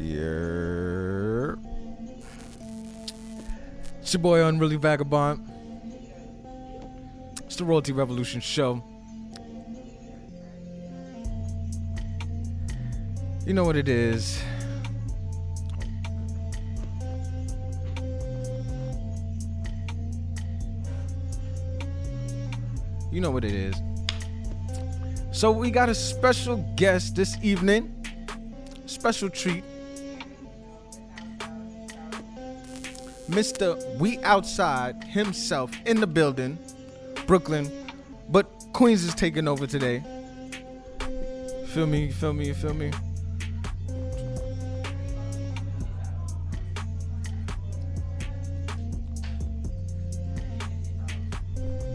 [0.00, 1.56] Yeah.
[4.00, 5.46] It's your boy Unruly Vagabond.
[7.44, 8.82] It's the Royalty Revolution show.
[13.46, 14.42] You know what it is.
[23.12, 23.74] You know what it is.
[25.30, 27.94] So we got a special guest this evening.
[28.86, 29.64] Special treat.
[33.30, 33.98] Mr.
[33.98, 36.58] We Outside himself in the building,
[37.28, 37.70] Brooklyn,
[38.28, 40.02] but Queens is taking over today.
[41.66, 42.10] Feel me?
[42.10, 42.52] Feel me?
[42.52, 42.90] Feel me?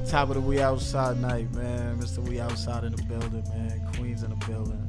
[0.07, 1.97] Top of the We Outside night, man.
[1.99, 2.19] Mr.
[2.19, 3.91] We Outside in the building, man.
[3.97, 4.87] Queens in the building.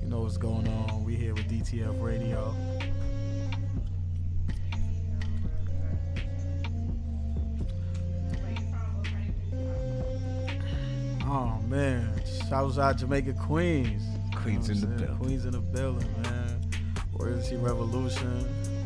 [0.00, 1.02] You know what's going on.
[1.04, 2.54] We here with DTF Radio.
[12.50, 12.60] Man.
[12.60, 14.02] Shouts out Jamaica Queens.
[14.02, 15.16] You know Queens in the building.
[15.18, 16.70] Queens in the building, man.
[17.12, 18.44] Royalty Revolution.
[18.64, 18.79] You know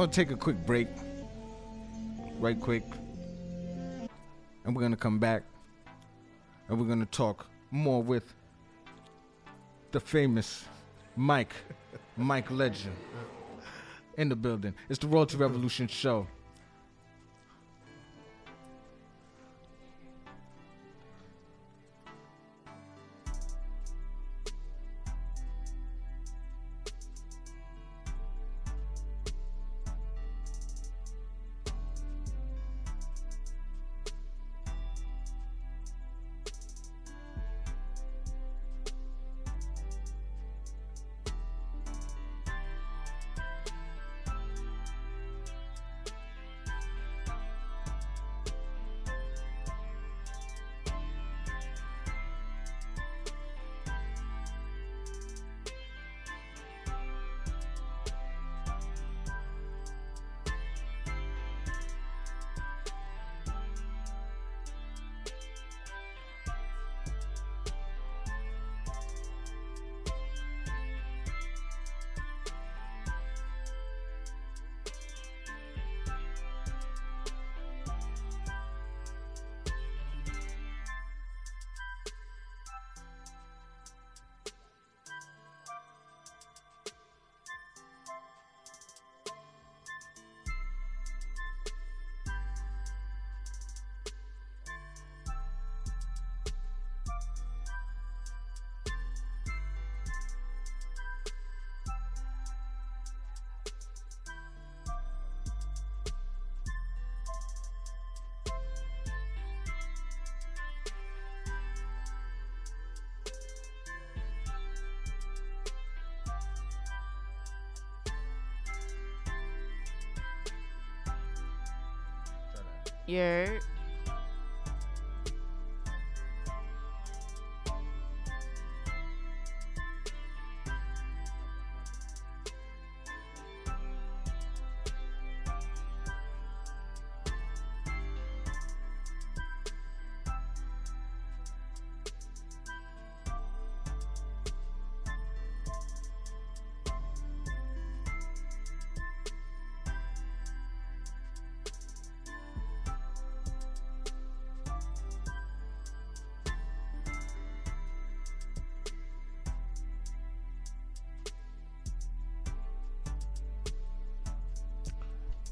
[0.00, 0.88] gonna take a quick break.
[2.38, 2.84] Right quick.
[4.64, 5.42] And we're gonna come back.
[6.68, 8.32] And we're gonna talk more with
[9.92, 10.64] the famous
[11.16, 11.52] Mike,
[12.16, 12.96] Mike Legend.
[14.16, 14.72] In the building.
[14.88, 16.26] It's the Royalty Revolution show.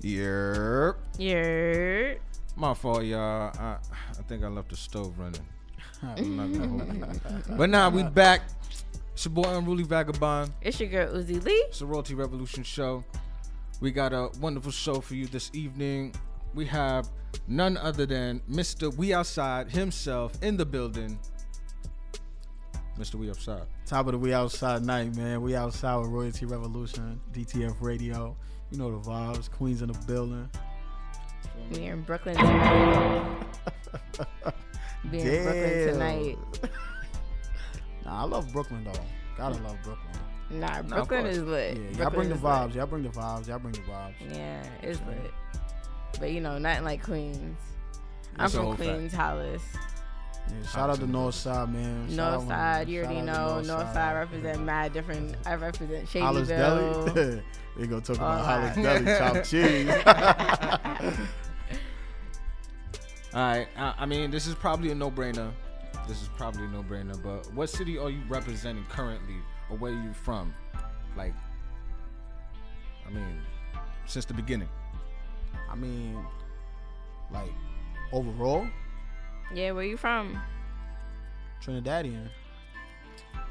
[0.01, 0.97] Yeah.
[1.19, 2.17] you're
[2.57, 3.53] My fault, y'all.
[3.59, 3.77] I,
[4.19, 5.47] I think I left the stove running.
[6.03, 6.95] I'm not gonna hold
[7.49, 7.57] you.
[7.57, 8.43] But now we back.
[9.13, 10.53] It's your boy Unruly Vagabond.
[10.63, 11.53] it's your girl Uzi Lee.
[11.69, 13.03] It's the Royalty Revolution show.
[13.81, 16.15] We got a wonderful show for you this evening.
[16.55, 17.09] We have
[17.49, 18.95] none other than Mr.
[18.95, 21.19] We Outside himself in the building.
[22.99, 23.15] Mr.
[23.17, 23.63] We Outside.
[23.87, 25.41] Top of the We Outside night, man.
[25.43, 28.37] We outside with Royalty Revolution, DTF Radio.
[28.71, 29.51] You know the vibes.
[29.51, 30.49] Queens in the building.
[31.73, 32.37] We in Brooklyn.
[32.37, 32.41] be
[35.21, 36.39] in Brooklyn tonight.
[38.05, 38.93] Nah, I love Brooklyn though.
[39.37, 40.61] Gotta love Brooklyn.
[40.61, 41.37] Nah, Brooklyn course.
[41.37, 41.77] is lit.
[41.77, 42.43] Yeah, y'all bring the lit.
[42.45, 42.75] vibes.
[42.75, 43.49] Y'all bring the vibes.
[43.49, 44.15] Y'all bring the vibes.
[44.35, 45.31] Yeah, it's lit.
[46.19, 47.59] But you know, nothing like Queens.
[48.39, 48.89] I'm from whole fact.
[48.89, 49.63] Queens, Hollis.
[50.51, 52.09] Yeah, shout out to North Side, man.
[52.09, 53.55] Shout North Side, you already know.
[53.55, 55.37] North North Side represent mad different.
[55.47, 57.15] I represent Hollis Shadyville.
[57.15, 57.43] Deli.
[57.77, 59.05] they gonna talk about All Hollis that.
[59.05, 59.51] Deli chopped
[61.11, 61.19] cheese.
[63.35, 63.69] All right.
[63.77, 65.53] I, I mean, this is probably a no-brainer.
[66.09, 67.23] This is probably a no-brainer.
[67.23, 69.37] But what city are you representing currently,
[69.71, 70.55] or where are you from?
[71.17, 71.35] Like,
[73.07, 73.41] I mean,
[74.07, 74.69] since the beginning.
[75.71, 76.19] I mean,
[77.31, 77.53] like
[78.13, 78.67] overall,
[79.55, 80.41] yeah, where you from?
[81.63, 82.29] Trinidadian.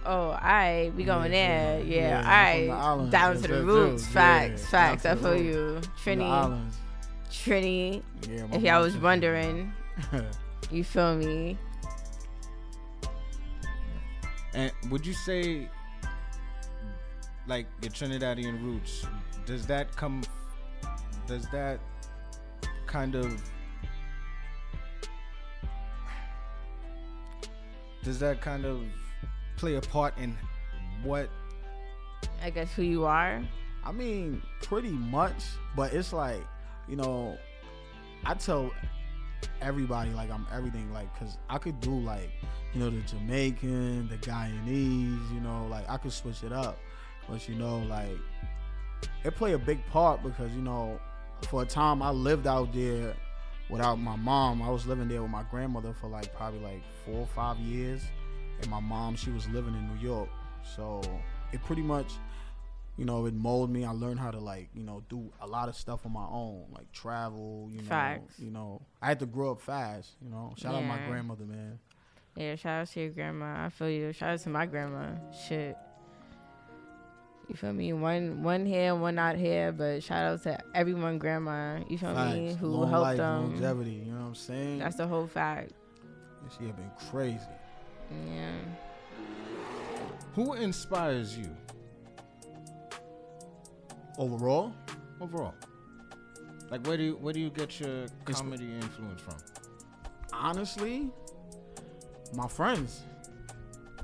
[0.06, 1.84] Oh, alright, we going Yeah, there.
[1.84, 3.12] yeah, Yeah, yeah, I'm from the alright.
[3.12, 4.04] Down to the roots.
[4.06, 4.12] too.
[4.14, 5.06] Facts, Yeah, facts.
[5.06, 5.82] I down to the feel you.
[6.04, 6.72] Trini.
[7.30, 8.04] Trini.
[8.30, 9.74] Yeah, If y'all was wondering,
[10.72, 11.58] you feel me?
[14.54, 15.68] And would you say,
[17.48, 19.06] like your Trinidadian roots,
[19.46, 20.24] does that come?
[21.28, 21.80] Does that
[22.86, 23.42] kind of?
[28.08, 28.80] Does that kind of
[29.58, 30.34] play a part in
[31.04, 31.30] what?
[32.42, 33.44] I guess who you are.
[33.84, 35.44] I mean, pretty much,
[35.76, 36.42] but it's like,
[36.88, 37.38] you know,
[38.24, 38.72] I tell
[39.60, 42.32] everybody like I'm everything, like, cause I could do like,
[42.74, 46.80] you know, the Jamaican, the Guyanese, you know, like I could switch it up,
[47.28, 48.18] but you know, like,
[49.26, 50.98] it play a big part because you know,
[51.50, 53.16] for a time I lived out there
[53.70, 54.62] without my mom.
[54.62, 58.02] I was living there with my grandmother for like probably like four or five years,
[58.62, 60.30] and my mom she was living in New York,
[60.76, 61.02] so
[61.52, 62.14] it pretty much
[62.98, 63.86] you know, it molded me.
[63.86, 66.66] I learned how to like, you know, do a lot of stuff on my own,
[66.72, 68.40] like travel, you know, Facts.
[68.40, 68.82] you know.
[69.02, 70.54] I had to grow up fast, you know.
[70.58, 71.80] Shout out my grandmother, man.
[72.36, 73.66] Yeah, shout out to your grandma.
[73.66, 74.14] I feel you.
[74.14, 75.12] Shout out to my grandma.
[75.48, 75.78] Shit.
[77.50, 77.94] You feel me?
[77.94, 81.80] One one here, one not here, but shout out to everyone grandma.
[81.88, 82.54] You feel me?
[82.60, 83.52] Who Long helped life, them.
[83.52, 84.80] longevity, you know what I'm saying?
[84.80, 85.72] That's the whole fact.
[86.58, 87.40] she have been crazy.
[88.30, 88.52] Yeah.
[90.36, 91.50] Who inspires you
[94.18, 94.74] Overall,
[95.22, 95.54] overall?
[96.72, 99.36] Like, where do you where do you get your comedy influence from?
[100.34, 101.10] honestly,
[102.34, 103.02] my friends,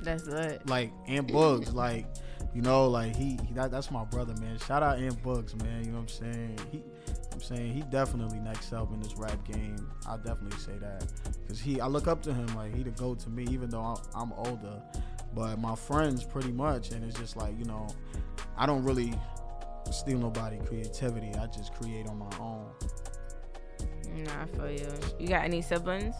[0.01, 0.65] That's lit.
[0.67, 2.05] like Ant Bugs, like,
[2.53, 4.57] you know, like he, he that, that's my brother, man.
[4.59, 5.83] Shout out Ant Bugs, man.
[5.83, 6.59] You know what I'm saying?
[6.71, 6.83] He
[7.33, 9.91] I'm saying he definitely next up in this rap game.
[10.07, 11.05] I'll definitely say that
[11.41, 13.81] because he, I look up to him like he the goat to me, even though
[13.81, 14.81] I'm, I'm older.
[15.33, 17.87] But my friends, pretty much, and it's just like you know,
[18.55, 19.13] I don't really
[19.91, 21.33] steal nobody creativity.
[21.39, 22.67] I just create on my own.
[24.15, 24.93] Nah, I feel you.
[25.19, 26.13] You got any siblings?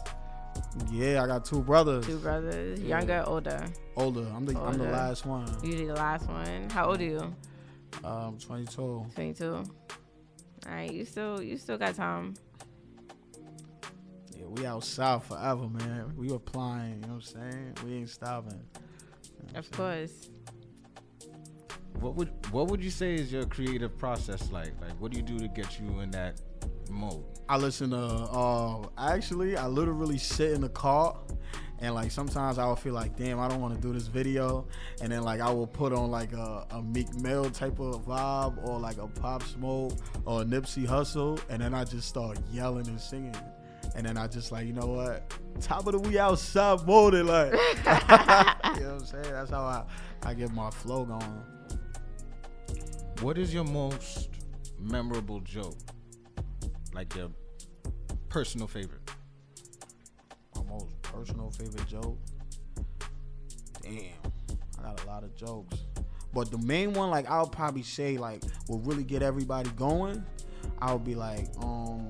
[0.90, 2.98] Yeah, I got two brothers, Two brothers, Yeah.
[2.98, 3.64] younger, older.
[3.96, 4.26] older.
[4.34, 5.46] I'm the I'm the last one.
[5.62, 6.68] Usually the last one.
[6.70, 7.34] How old are you?
[8.02, 9.06] Um, 22.
[9.14, 9.54] Twenty two.
[9.54, 9.64] All
[10.72, 12.34] right, you still you still got time.
[14.36, 16.12] Yeah, we out south forever, man.
[16.16, 16.94] We applying.
[16.94, 17.76] You know what I'm saying?
[17.86, 18.60] We ain't stopping.
[19.24, 20.06] You know Of saying?
[20.08, 20.30] course.
[22.00, 24.72] What would what would you say is your creative process like?
[24.80, 26.40] Like, what do you do to get you in that
[26.90, 27.24] mode?
[27.48, 31.18] I listen to uh actually I literally sit in the car
[31.80, 34.66] and like sometimes I will feel like damn I don't want to do this video.
[35.02, 38.66] And then like I will put on like a, a Meek Mill type of vibe
[38.66, 39.92] or like a Pop Smoke
[40.24, 43.36] or a Nipsey Hussle and then I just start yelling and singing.
[43.94, 45.34] And then I just like you know what?
[45.60, 47.52] Top of the we outside molded like.
[48.74, 49.32] You know what I'm saying?
[49.32, 49.84] That's how I
[50.24, 51.44] I get my flow going.
[53.20, 54.30] What is your most
[54.80, 55.76] memorable joke?
[56.94, 57.30] Like your
[58.28, 59.10] personal favorite?
[60.54, 62.18] my most personal favorite joke.
[63.82, 64.12] Damn,
[64.78, 65.78] I got a lot of jokes,
[66.32, 70.24] but the main one, like I'll probably say, like will really get everybody going.
[70.80, 72.08] I'll be like, um,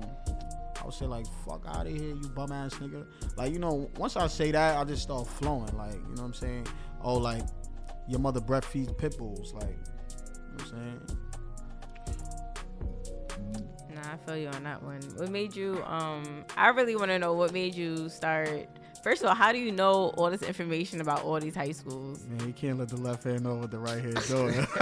[0.81, 3.05] I'll say like, fuck out of here, you bum ass nigga.
[3.35, 5.75] Like you know, once I say that, I just start flowing.
[5.75, 6.67] Like you know what I'm saying?
[7.01, 7.43] Oh, like
[8.07, 9.53] your mother breath feeds pit bulls.
[9.53, 11.19] Like you know what I'm saying?
[13.95, 14.99] Nah, I feel you on that one.
[15.15, 18.67] What made you um I really wanna know what made you start
[19.05, 22.25] First of all, how do you know all this information about all these high schools?
[22.25, 24.65] Man, you can't let the left hand know what the right hand doing.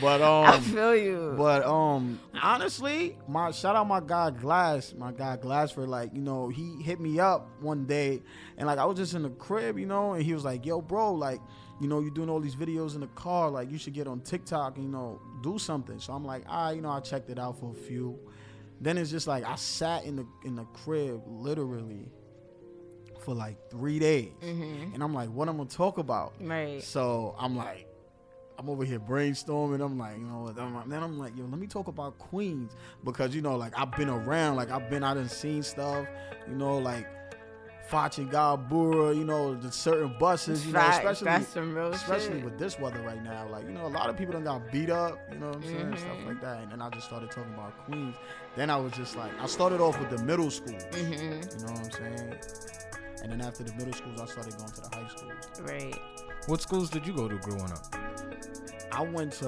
[0.00, 1.34] but um, I feel you.
[1.36, 6.20] But um, honestly, my shout out my guy Glass, my guy Glass for Like you
[6.20, 8.22] know, he hit me up one day,
[8.56, 10.80] and like I was just in the crib, you know, and he was like, "Yo,
[10.80, 11.40] bro, like,
[11.82, 13.50] you know, you're doing all these videos in the car.
[13.50, 16.70] Like, you should get on TikTok, and, you know, do something." So I'm like, "Ah,
[16.70, 18.18] you know, I checked it out for a few."
[18.80, 22.10] Then it's just like I sat in the in the crib literally
[23.20, 24.94] for like three days, Mhm.
[24.94, 26.32] and I'm like, what I'm gonna talk about?
[26.40, 26.82] Right.
[26.82, 27.86] So I'm like,
[28.58, 29.80] I'm over here brainstorming.
[29.84, 30.52] I'm like, you know?
[30.58, 32.72] I'm then I'm like, yo, let me talk about Queens
[33.04, 36.06] because you know, like I've been around, like I've been out and seen stuff,
[36.48, 37.06] you know, like
[37.90, 42.44] Fachi Galbura, you know, the certain buses, you know, especially that's some real especially shit.
[42.44, 43.46] with this weather right now.
[43.48, 45.62] Like, you know, a lot of people done got beat up, you know what I'm
[45.64, 45.96] saying?
[45.98, 46.26] Stuff Mhm.
[46.26, 46.62] like that.
[46.62, 48.16] And then I just started talking about Queens.
[48.56, 50.78] Then I was just like, I started off with the middle school.
[50.92, 52.34] hmm You know what I'm saying?
[53.22, 55.60] And then after the middle schools, I started going to the high schools.
[55.60, 55.98] Right.
[56.46, 57.94] What schools did you go to growing up?
[58.90, 59.46] I went to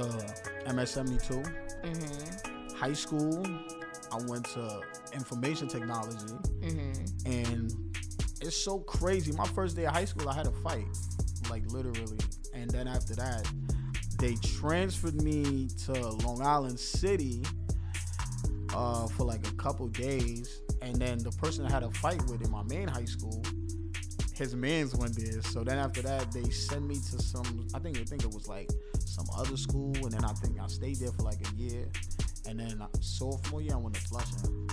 [0.67, 1.47] MS72,
[1.85, 3.47] hmm high school.
[4.13, 4.81] I went to
[5.13, 6.35] information technology.
[6.63, 6.93] hmm
[7.27, 7.73] And
[8.45, 9.33] it's so crazy.
[9.33, 10.87] My first day of high school, I had a fight,
[11.51, 12.19] like literally.
[12.53, 13.51] And then after that,
[14.19, 17.43] they transferred me to Long Island City
[18.75, 20.61] uh, for like a couple days.
[20.83, 23.43] And then the person I had a fight with in my main high school,
[24.35, 25.41] his man's went there.
[25.43, 27.67] So then after that, they sent me to some.
[27.75, 30.67] I think I think it was like some other school, and then I think I
[30.67, 31.89] stayed there for like a year.
[32.47, 34.69] And then uh, sophomore year, I went to Flushing.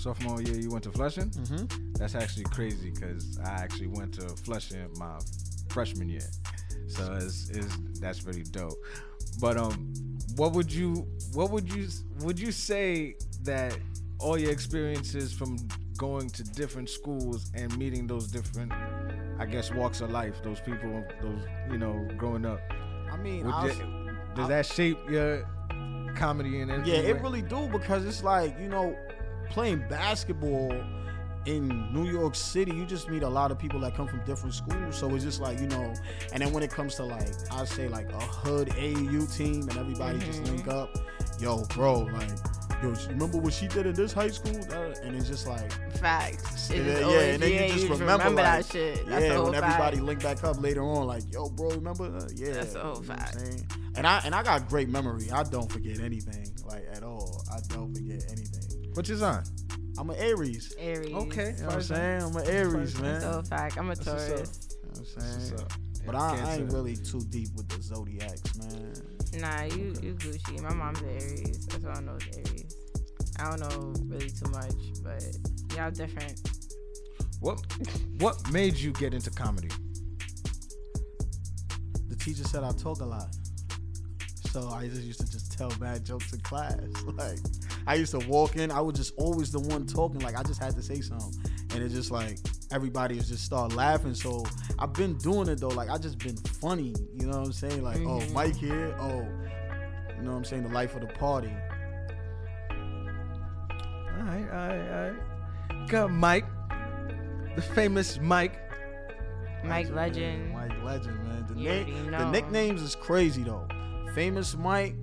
[0.00, 1.28] Sophomore year, you went to Flushing.
[1.28, 1.92] Mm-hmm.
[1.92, 5.18] That's actually crazy because I actually went to Flushing my
[5.68, 6.28] freshman year,
[6.88, 8.78] so it's, it's that's really dope.
[9.40, 9.92] But um,
[10.36, 11.88] what would you what would you
[12.20, 13.78] would you say that
[14.18, 15.58] all your experiences from
[15.98, 18.72] going to different schools and meeting those different,
[19.38, 22.60] I guess, walks of life, those people, those you know, growing up,
[23.12, 23.76] I mean, I was,
[24.34, 25.46] does that shape your
[26.16, 28.96] comedy and Yeah, it really do because it's like you know,
[29.50, 30.72] playing basketball
[31.46, 34.54] in New York City, you just meet a lot of people that come from different
[34.54, 34.96] schools.
[34.96, 35.94] So it's just like you know,
[36.32, 39.76] and then when it comes to like I say like a hood AAU team and
[39.78, 40.48] everybody just Mhm.
[40.48, 40.96] link up,
[41.38, 42.30] yo, bro, like.
[42.82, 44.56] Yo, you remember what she did in this high school?
[45.02, 46.70] And it's just like, Facts.
[46.70, 49.06] It Yeah, yeah, always- and then you just just remember, like, that shit.
[49.06, 50.02] That's yeah, when everybody fact.
[50.06, 52.04] link back up later on, like, yo, bro, remember?
[52.06, 53.36] Uh, yeah, That's the whole you know fact.
[53.96, 55.30] And I and I got great memory.
[55.30, 57.44] I don't forget anything, like at all.
[57.52, 58.79] I don't forget anything.
[58.94, 59.44] What you on?
[59.98, 60.74] I'm an Aries.
[60.78, 61.14] Aries.
[61.14, 61.54] Okay.
[61.56, 62.22] You know what I'm saying?
[62.22, 63.20] I'm an Aries, man.
[63.20, 63.78] That's the fact.
[63.78, 64.04] I'm a That's.
[64.06, 64.68] Taurus.
[64.70, 65.66] You know what I'm saying?
[66.06, 66.62] But I, I Cancer.
[66.62, 68.94] ain't really too deep with the zodiacs, man.
[69.40, 70.60] Nah, you you Gucci.
[70.62, 71.66] My mom's Aries.
[71.66, 72.76] That's all I know is Aries.
[73.38, 75.22] I don't know really too much, but
[75.76, 76.40] y'all different.
[77.40, 77.60] What
[78.18, 79.68] what made you get into comedy?
[82.08, 83.28] The teacher said I talk a lot.
[84.50, 86.76] So I just used to just tell bad jokes in class.
[87.14, 87.38] Like
[87.90, 90.20] I used to walk in, I was just always the one talking.
[90.20, 91.34] Like I just had to say something,
[91.74, 92.38] and it's just like
[92.70, 94.14] everybody was just start laughing.
[94.14, 94.44] So
[94.78, 95.68] I've been doing it though.
[95.68, 96.94] Like I just been funny.
[97.12, 97.82] You know what I'm saying?
[97.82, 98.32] Like oh Mhm.
[98.32, 98.94] Mike here.
[99.00, 99.26] Oh,
[100.16, 100.62] you know what I'm saying?
[100.62, 101.52] The life of the party.
[102.70, 105.10] All right, all right, all
[105.80, 105.88] right.
[105.88, 106.44] Got Mike,
[107.56, 108.54] the famous Mike.
[109.64, 110.52] Mike Legend.
[110.52, 111.44] Mike Legend, man.
[111.48, 113.66] The, na- the nicknames is crazy though.
[114.14, 114.94] Famous Mike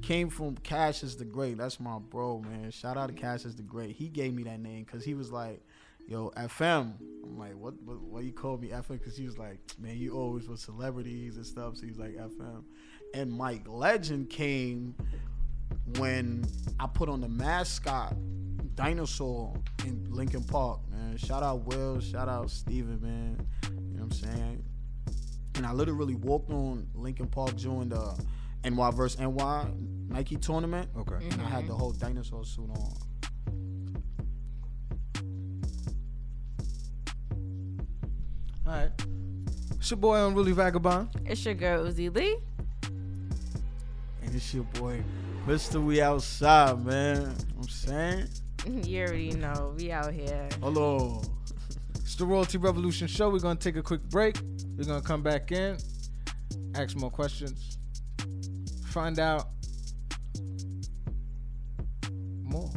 [0.00, 1.58] came from Cassius the Great.
[1.58, 2.70] That's my bro, man.
[2.70, 3.24] Shout out to mm-hmm.
[3.24, 3.96] Cassius the Great.
[3.96, 5.62] He gave me that name because he was like,
[6.06, 7.74] "Yo, FM." I'm like, "What?
[7.82, 11.36] What, what you call me FM?" Because he was like, "Man, you always with celebrities
[11.36, 12.64] and stuff." So he's like FM.
[13.14, 14.94] And Mike Legend came
[15.98, 16.44] when
[16.78, 18.14] I put on the mascot
[18.74, 19.52] dinosaur
[19.84, 21.16] in Lincoln Park, man.
[21.16, 23.46] Shout out Will, shout out Steven, man.
[23.64, 24.64] You know what I'm saying?
[25.56, 28.16] And I literally walked on Lincoln Park during the uh,
[28.64, 29.66] NY versus NY
[30.08, 31.26] Nike tournament, Okay.
[31.30, 32.94] and I had the whole dinosaur suit on.
[38.66, 38.90] All right.
[39.78, 41.08] It's your boy Unruly Vagabond.
[41.24, 42.36] It's your girl Uzi Lee.
[44.22, 45.02] And it's your boy,
[45.46, 45.82] Mr.
[45.82, 47.16] We Outside, man.
[47.16, 48.28] You know what I'm saying?
[48.84, 50.46] You already know we out here.
[50.60, 51.22] Hello.
[51.94, 53.30] It's the Royalty Revolution show.
[53.30, 54.36] We're gonna take a quick break.
[54.76, 55.78] We're gonna come back in,
[56.74, 57.78] ask more questions,
[58.90, 59.48] find out
[62.42, 62.70] more.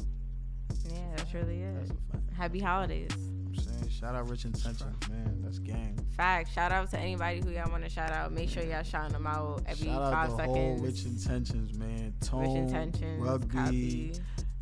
[0.89, 1.97] Yeah, that's really That's it.
[2.09, 2.33] a fact.
[2.37, 3.09] Happy holidays.
[3.15, 5.41] I'm saying, shout out Rich Intentions, man.
[5.43, 5.97] That's gang.
[6.15, 6.51] Fact.
[6.53, 8.31] Shout out to anybody who y'all want to shout out.
[8.31, 10.55] Make sure y'all shouting them out every Shout five out the seconds.
[10.57, 12.13] whole Rich Intentions, man.
[12.33, 13.21] Rich intentions.
[13.21, 14.13] Rugby, Copy.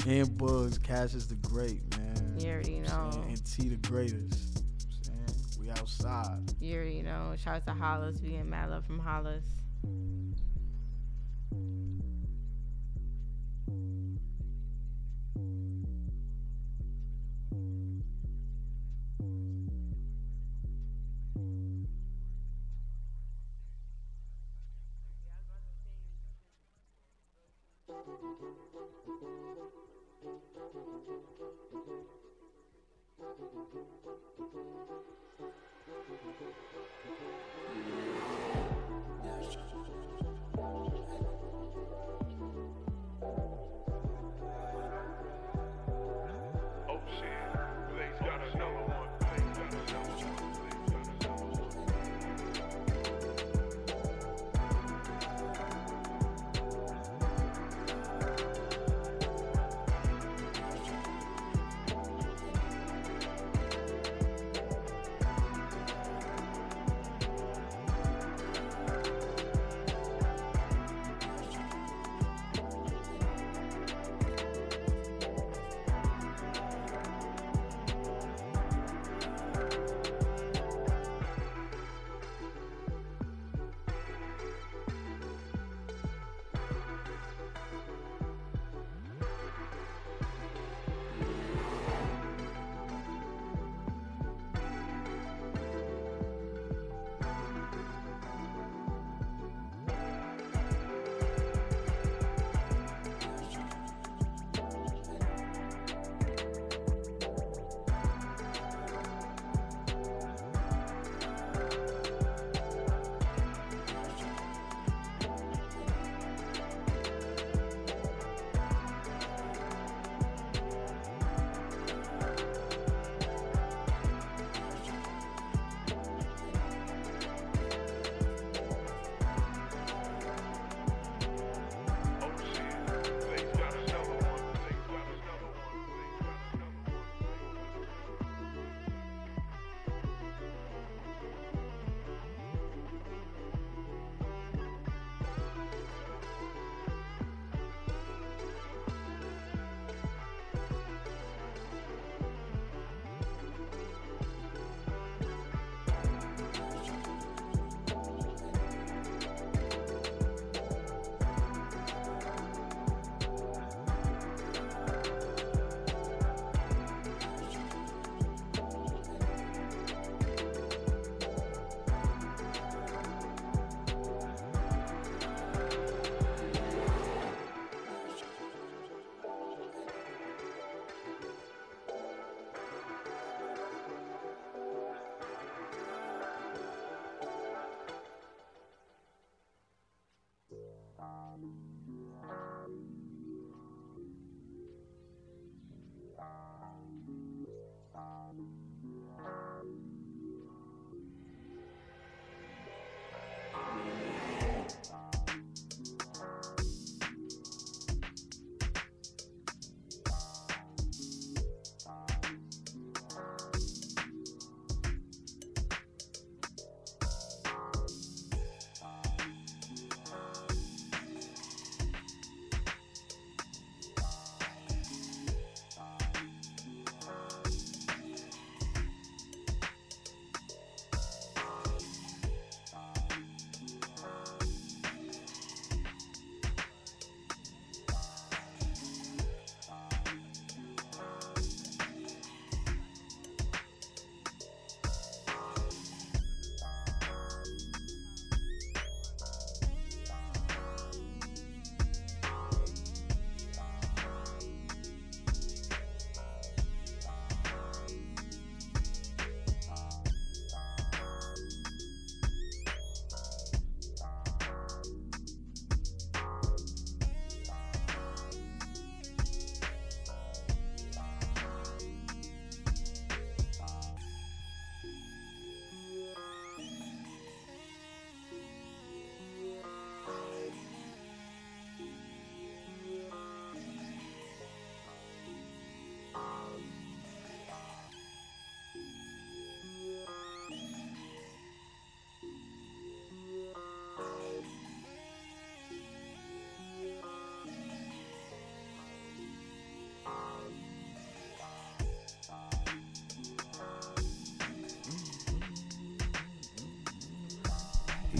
[0.08, 0.78] and Bugs.
[0.78, 2.36] Cassius the Great, man.
[2.40, 3.12] You already You know what I'm know.
[3.12, 3.28] saying?
[3.28, 4.64] And T the greatest.
[5.04, 5.60] You know what I'm saying?
[5.60, 6.54] We outside.
[6.62, 7.34] You already know.
[7.38, 8.22] Shout out to Hollis.
[8.22, 9.44] We getting mad love from Hollis.
[11.52, 11.81] Thank you.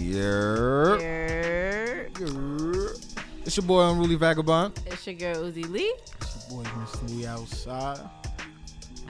[0.02, 0.98] Yeah.
[1.00, 2.88] Yeah.
[3.44, 4.80] It's your boy Unruly Vagabond.
[4.86, 5.94] It's your girl Uzi Lee.
[6.20, 7.10] It's your boy Mr.
[7.10, 8.00] We Outside.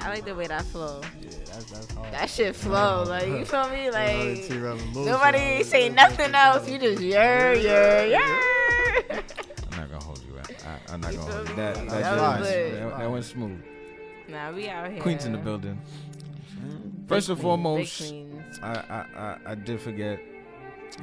[0.00, 1.00] I like the way that flow.
[1.20, 2.12] Yeah, that's that's hard.
[2.12, 3.04] That shit flow.
[3.06, 3.90] Like you feel me?
[3.92, 4.50] Like
[4.94, 6.68] nobody say nothing else.
[6.68, 8.40] You just yeah, yeah, yeah.
[9.72, 10.32] I'm not gonna hold you.
[10.38, 11.54] I, I'm not You gonna hold you.
[11.54, 11.88] feel That, me?
[11.88, 12.72] that, That that, was lit.
[12.80, 13.62] that, that went smooth.
[14.28, 15.00] Nah, we out here.
[15.00, 15.80] Queens in the building.
[17.06, 18.12] First and foremost.
[18.62, 20.20] I, I, I, I did forget.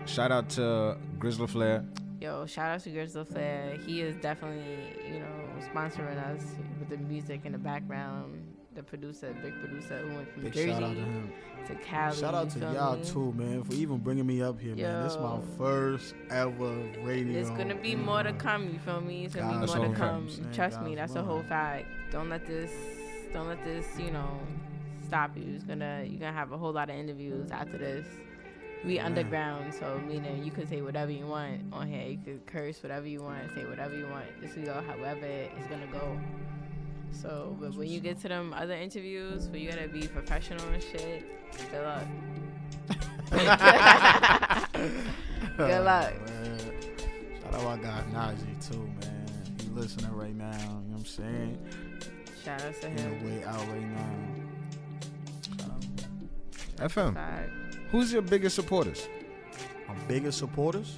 [0.09, 1.85] Shout out to Grizzly Flair.
[2.19, 3.77] Yo, shout out to Grizzle Flair.
[3.85, 4.63] He is definitely,
[5.07, 5.27] you know,
[5.71, 6.43] sponsoring us
[6.79, 8.43] with the music in the background.
[8.73, 11.31] The producer, big producer who went from Big Jersey shout out to him.
[11.67, 12.17] to Cali.
[12.17, 13.03] Shout out to y'all me?
[13.03, 15.03] too, man, for even bringing me up here, man.
[15.03, 16.71] This is my first ever
[17.03, 17.33] radio.
[17.33, 18.69] There's gonna be more to come.
[18.73, 19.25] You feel me?
[19.25, 20.27] It's gonna God's be more to come.
[20.27, 20.55] fact.
[20.55, 21.85] Trust me, that's a whole fact.
[22.11, 22.71] Don't let this,
[23.31, 24.39] don't let this, you know,
[25.05, 25.53] stop you.
[25.55, 28.07] It's gonna, you're gonna have a whole lot of interviews after this.
[28.85, 29.05] We Man.
[29.07, 32.07] underground, so meaning you can say whatever you want on here.
[32.07, 34.25] You could curse whatever you want, say whatever you want.
[34.41, 36.17] This will go however it's gonna go.
[37.11, 40.81] So, but when you get to them other interviews where you gotta be professional and
[40.81, 41.25] shit,
[41.71, 42.03] good luck.
[45.57, 46.13] Good luck.
[46.15, 46.59] Oh, man.
[47.41, 49.25] Shout out to my guy Najee too, man.
[49.61, 50.51] He listening right now.
[50.51, 51.57] You know what I'm saying?
[52.43, 53.25] Shout out to In him.
[53.25, 54.15] way out right now.
[55.65, 56.89] Out.
[56.89, 57.13] FM.
[57.13, 57.49] Fact.
[57.91, 59.07] Who's your biggest supporters?
[59.87, 60.97] My biggest supporters,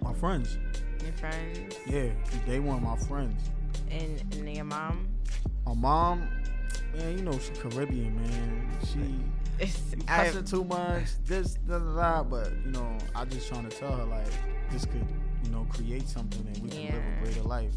[0.00, 0.56] my friends.
[1.02, 2.08] Your friends Yeah,
[2.46, 3.50] they one my friends.
[3.90, 5.08] and, and your mom.
[5.66, 6.28] My mom,
[6.94, 8.70] man, you know she Caribbean, man.
[8.92, 9.00] She
[9.58, 12.22] It's, you I, cussing too much, this, da, da, da.
[12.22, 14.26] But you know, I just trying to tell her like
[14.70, 15.04] this could,
[15.44, 17.74] you know, create something and we can live a greater life.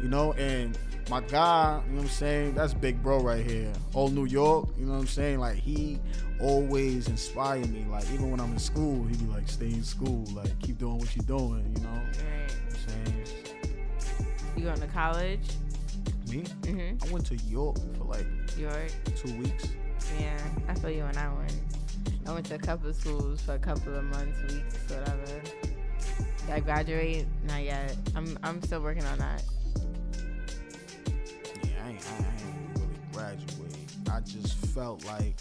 [0.00, 0.78] You know, and
[1.08, 2.54] my guy, you know what I'm saying?
[2.54, 3.72] That's big bro right here.
[3.94, 5.38] Old New York, you know what I'm saying?
[5.38, 6.00] Like he
[6.40, 7.86] always inspired me.
[7.88, 10.98] Like even when I'm in school, he'd be like, stay in school, like keep doing
[10.98, 11.90] what you're doing, you know?
[11.90, 12.06] right.
[12.06, 13.46] You know what I'm saying?
[14.56, 15.40] You going to college?
[16.28, 16.42] Me?
[16.62, 17.08] Mm-hmm.
[17.08, 18.26] I went to York for like
[18.58, 18.90] York.
[19.14, 19.68] two weeks.
[20.18, 21.54] Yeah, I feel you on I went.
[22.26, 25.42] I went to a couple of schools for a couple of months, weeks, whatever.
[26.46, 27.26] Did I graduate?
[27.44, 27.96] Not yet.
[28.14, 29.42] I'm I'm still working on that.
[31.86, 33.76] Yeah, I ain't, I ain't really graduate.
[34.10, 35.34] I just felt like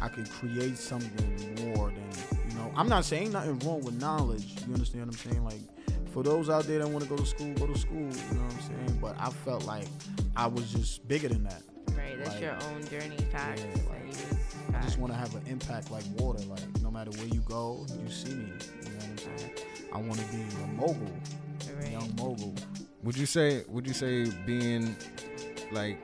[0.00, 2.10] I could create something more than,
[2.48, 4.46] you know, I'm not saying nothing wrong with knowledge.
[4.66, 5.44] You understand what I'm saying?
[5.44, 5.60] Like,
[6.12, 7.98] for those out there that want to go to school, go to school.
[7.98, 8.98] You know what I'm saying?
[9.00, 9.86] But I felt like
[10.36, 11.62] I was just bigger than that.
[11.96, 13.60] Right, that's Like, your own journey, facts.
[13.62, 14.86] yeah, like, you I facts.
[14.86, 16.40] just want to have an impact like water.
[16.44, 18.52] Like, no matter where you go, you see me.
[18.84, 19.50] You know what I'm saying?
[19.92, 21.10] I want to be a mogul,
[21.70, 21.92] a Right.
[21.92, 22.54] young mogul.
[23.04, 24.96] Would you say would you say being
[25.72, 25.98] like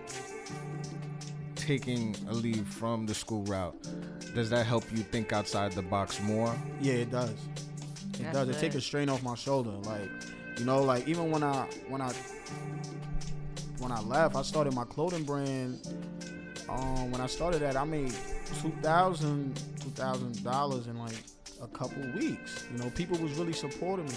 [1.57, 3.75] taking a leave from the school route
[4.35, 6.55] does that help you think outside the box more?
[6.81, 7.31] Yeah, it does.
[7.31, 7.39] It
[8.19, 8.49] That's does.
[8.49, 8.61] It lit.
[8.61, 9.71] take a strain off my shoulder.
[9.71, 10.11] Like,
[10.59, 12.13] you know, like even when I when I
[13.79, 15.87] when I left, I started my clothing brand.
[16.69, 18.13] Um, when I started that, I made
[18.61, 21.23] two thousand two thousand dollars in like
[21.65, 22.65] a couple weeks.
[22.73, 24.15] You know, people was really supporting me.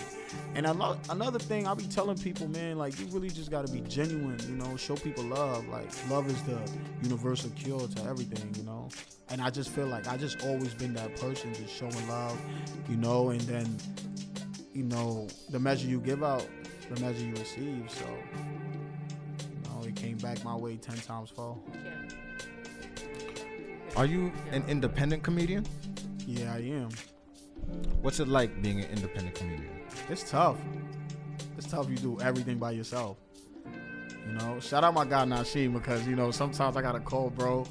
[0.56, 3.82] And another another thing I be telling people, man, like you really just gotta be
[3.82, 4.40] genuine.
[4.48, 5.68] You know, show people love.
[5.68, 6.60] Like love is the
[7.04, 8.54] universal cure to everything.
[8.56, 8.90] You know.
[9.30, 12.40] And I just feel like I just always been that person, just showing love,
[12.88, 13.78] you know, and then,
[14.74, 16.48] you know, the measure you give out,
[16.90, 17.90] the measure you receive.
[17.90, 21.62] So, you know, it came back my way ten times fold.
[23.98, 25.66] Are you an independent comedian?
[26.26, 26.90] Yeah, I am.
[28.02, 29.82] What's it like being an independent comedian?
[30.10, 30.58] It's tough.
[31.58, 31.90] It's tough.
[31.90, 33.18] You do everything by yourself.
[33.66, 37.66] You know, shout out my guy Nashim because you know sometimes I gotta call bro,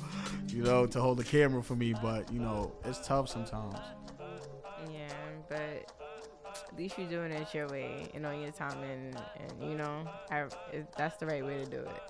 [0.49, 1.95] you know, to hold the camera for me.
[2.01, 3.77] But you know, it's tough sometimes.
[4.91, 5.09] Yeah,
[5.49, 5.93] but
[6.77, 10.09] at least you're doing it your way and on your time, and, and you know,
[10.31, 12.03] I, it, that's the right way to do it.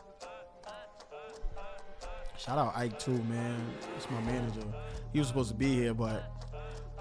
[2.38, 3.61] Shout out Ike too, man.
[3.96, 4.66] It's my manager.
[5.12, 6.36] He was supposed to be here, but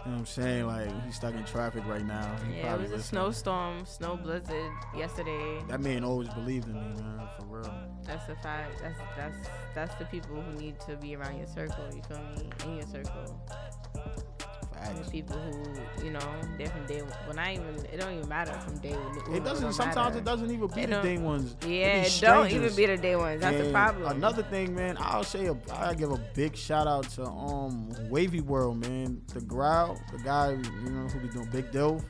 [0.06, 0.68] you know what I'm saying?
[0.68, 2.36] Like he's stuck in traffic right now.
[2.48, 3.00] He Yeah, it was a listening.
[3.02, 5.62] snowstorm, snow blizzard yesterday.
[5.68, 7.74] That man always believed in me, man, for real.
[8.04, 8.82] That's the fact.
[8.82, 11.84] That's that's that's the people who need to be around your circle.
[11.94, 12.50] You feel me?
[12.65, 13.41] In your circle,
[14.76, 15.10] Facts.
[15.10, 16.20] people who you know
[16.58, 17.02] they're from day.
[17.26, 17.86] Well, not even.
[17.92, 18.96] It don't even matter from day.
[19.34, 19.74] It doesn't.
[19.74, 21.56] Sometimes it doesn't even be It the day ones.
[21.62, 23.42] Yeah, It be it don't even be the day ones.
[23.42, 24.12] That's the problem.
[24.16, 28.42] Another thing, man, I'll say a, I give a big shout out to um Wavy
[28.42, 29.22] World, man.
[29.34, 32.04] The growl, the guy, you know, who be doing Big Dilf,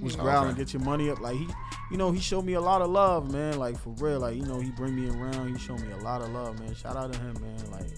[0.00, 0.20] was Mhm.
[0.20, 0.58] growling, Okay.
[0.58, 1.20] get your money up.
[1.20, 1.48] Like he,
[1.90, 3.58] you know, he showed me a lot of love, man.
[3.58, 5.52] Like for real, like you know, he bring me around.
[5.52, 6.74] He showed me a lot of love, man.
[6.74, 7.70] Shout out to him, man.
[7.70, 7.90] Like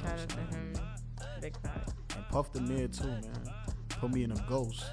[0.00, 0.72] Shout out to him.
[1.40, 1.90] Big fact.
[2.28, 3.22] And Puff the Mid too, man.
[3.88, 4.84] put me in a ghost.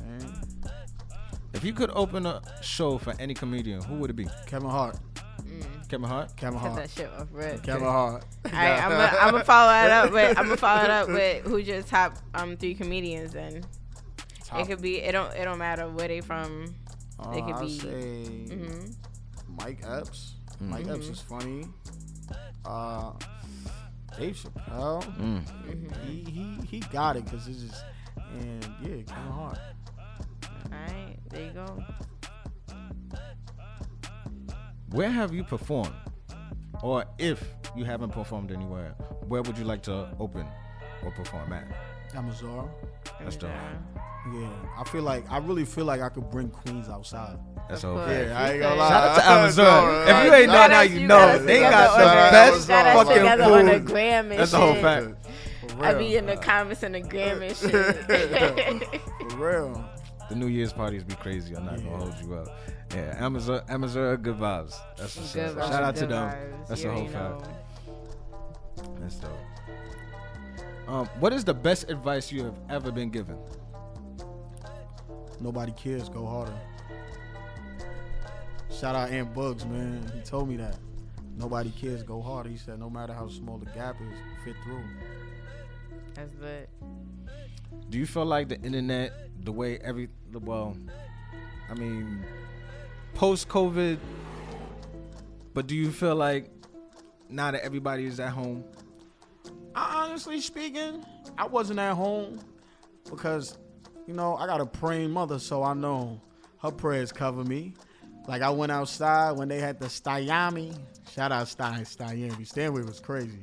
[0.00, 0.42] Man.
[1.52, 4.26] If you could open a show for any comedian, who would it be?
[4.46, 4.96] Kevin Hart.
[5.42, 5.88] Mm.
[5.88, 6.34] Kevin Hart.
[6.36, 6.82] Kevin Cut Hart.
[6.82, 7.62] that shit off, red.
[7.62, 8.24] Kevin Hart.
[8.46, 11.08] All right, I'm gonna I'm gonna follow it up with I'm gonna follow it up
[11.08, 13.32] with who's your top um three comedians.
[13.32, 13.62] Then
[14.44, 16.74] Top- it could be it don't it don't matter where they from.
[17.18, 18.90] uh, they could I'd be- say hmm
[19.58, 20.34] Mike Epps.
[20.62, 20.68] Mm.
[20.68, 21.64] Mike Epps is funny.
[22.64, 23.12] Uh,
[24.18, 25.02] Dave Chappelle.
[25.18, 26.06] Mm.
[26.06, 27.84] He he he got it because it's just
[28.38, 29.58] and yeah, Kevin Hart.
[30.44, 31.84] All right, there you go.
[34.90, 35.94] Where have you performed?
[36.82, 37.42] Or if
[37.76, 38.94] you haven't performed anywhere,
[39.28, 40.46] where would you like to open
[41.04, 41.66] or perform at?
[42.14, 42.70] Amazon.
[43.20, 43.50] That's dope.
[44.32, 47.38] Yeah, I feel like I really feel like I could bring Queens outside.
[47.68, 47.96] That's Of all.
[47.96, 48.08] course.
[48.08, 48.28] fair.
[48.28, 48.88] Yeah, I ain't gonna lie.
[48.88, 49.84] Shout out to Amazon.
[49.86, 51.38] No, If you ain't know now, you you know.
[51.38, 53.84] They got on the the- best got fucking together on the food.
[53.86, 54.82] gram That's the whole shit.
[54.82, 55.06] fact.
[55.80, 55.98] I real.
[55.98, 57.72] be in the comments and the gram and shit.
[59.30, 59.84] For real.
[60.28, 61.54] The New Year's parties be crazy.
[61.54, 61.84] I'm not Yeah.
[61.90, 62.48] gonna hold you up.
[62.94, 64.74] Yeah, Amazon, Amazon, good vibes.
[64.98, 66.30] That's what's Good vibes, Shout out to them.
[66.30, 66.68] vibes.
[66.68, 67.50] That's You the whole already fact.
[69.00, 69.30] That's dope.
[70.88, 73.38] Um, what is the best advice you have ever been given?
[75.40, 76.08] Nobody cares.
[76.10, 76.52] Go harder.
[78.78, 80.10] Shout out Ant Bugs, man.
[80.14, 80.76] He told me that.
[81.36, 82.02] Nobody cares.
[82.02, 82.46] Go hard.
[82.46, 84.82] He said no matter how small the gap is, fit through.
[86.14, 86.68] That's lit.
[87.90, 89.12] Do you feel like the internet,
[89.44, 90.76] the way every well,
[91.70, 92.24] I mean,
[93.14, 93.98] post COVID,
[95.54, 96.50] but do you feel like
[97.28, 98.64] now that everybody is at home?
[99.74, 101.04] I, honestly speaking,
[101.38, 102.40] I wasn't at home
[103.08, 103.58] because,
[104.06, 106.20] you know, I got a praying mother, so I know
[106.62, 107.74] her prayers cover me.
[108.26, 110.76] Like I went outside when they had the Styami.
[111.12, 112.46] Shout out Sty Styami.
[112.46, 113.40] Stanway was crazy.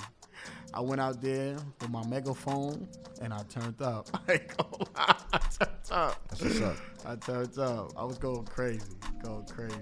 [0.73, 2.87] I went out there with my megaphone
[3.21, 4.07] and I turned up.
[4.27, 6.27] I ain't gonna I turned up.
[6.29, 6.77] That's what's up.
[7.05, 7.91] I turned up.
[7.97, 8.85] I was going crazy,
[9.23, 9.75] going crazy.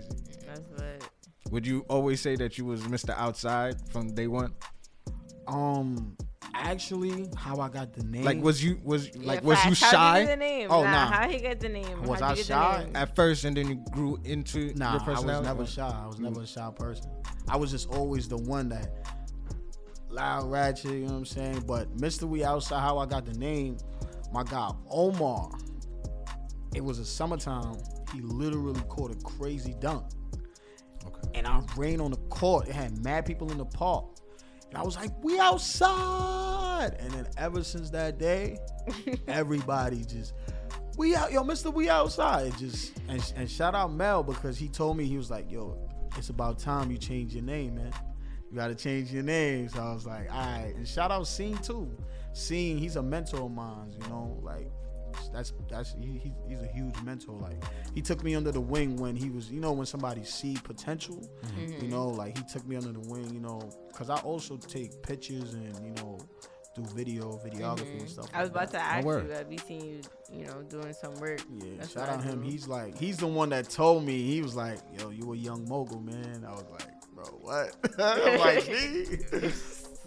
[0.45, 1.03] That's lit.
[1.51, 3.13] Would you always say that you was Mr.
[3.17, 4.53] Outside from day one?
[5.47, 6.17] Um,
[6.53, 8.23] actually, how I got the name?
[8.23, 9.93] Like, was you was like Yeah, was you facts.
[9.93, 10.67] How'd you shy the name?
[10.71, 11.12] Oh, nah, nah.
[11.12, 12.03] How he got the name?
[12.03, 12.83] Was How'd I shy?
[12.86, 12.95] Name?
[12.95, 15.47] at first and then you grew into Nah, your personality?
[15.47, 16.01] I was never shy.
[16.03, 17.12] I was never a shy person.
[17.47, 18.89] I was just always the one that
[20.10, 20.91] loud, ratchet.
[20.91, 21.63] You know what I'm saying?
[21.67, 22.23] But Mr.
[22.23, 23.77] We Outside, how I got the name,
[24.31, 25.49] my guy Omar.
[26.75, 27.75] It was a summertime.
[28.13, 30.03] He literally caught a crazy dunk,
[31.05, 31.29] Okay.
[31.33, 32.67] and I ran on the court.
[32.67, 34.05] It had mad people in the park,
[34.69, 38.58] and I was like, "We outside!" And then ever since that day,
[39.27, 40.34] everybody just
[40.97, 42.58] we out yo mr we outside.
[42.58, 45.77] Just and, and shout out mel because he told me he was like yo
[46.17, 47.93] it's about time you change your name man.
[48.49, 49.69] You gotta change your name.
[49.69, 50.73] So i was like all right.
[50.75, 51.89] And shout out scene too.
[52.34, 54.71] Scene he's a mentor of mine you know like
[55.34, 57.62] that's that's he, he, he's a huge mentor like
[57.93, 61.17] he took me under the wing when he was you know when somebody see potential
[61.58, 61.86] Mm-hmm.
[61.86, 65.01] you know like he took me under the wing you know because i also take
[65.03, 66.17] pictures and you know
[66.75, 68.38] do video videography and stuff Mm-hmm.
[68.38, 68.80] I was like about that.
[68.91, 69.30] to ask word.
[69.30, 69.36] you.
[69.36, 70.01] I be seeing you,
[70.32, 71.41] you know, doing some work.
[71.51, 72.43] Yeah, That's shout what out I him.
[72.43, 72.49] do.
[72.49, 74.21] He's like, he's the one that told me.
[74.27, 78.39] He was like, "Yo, you a young mogul, man." I was like, "Bro, what?" I'm
[78.39, 79.06] like, "Me?"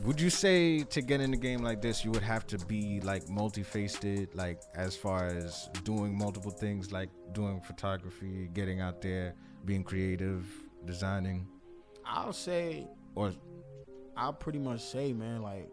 [0.02, 3.00] Would you say to get in a game like this, you would have to be
[3.02, 9.34] like multi-faced, like as far as doing multiple things, like doing photography, getting out there,
[9.66, 10.46] being creative,
[10.86, 11.46] designing,
[12.06, 13.32] I'll say, or
[14.16, 15.68] I'll pretty much say, man, like,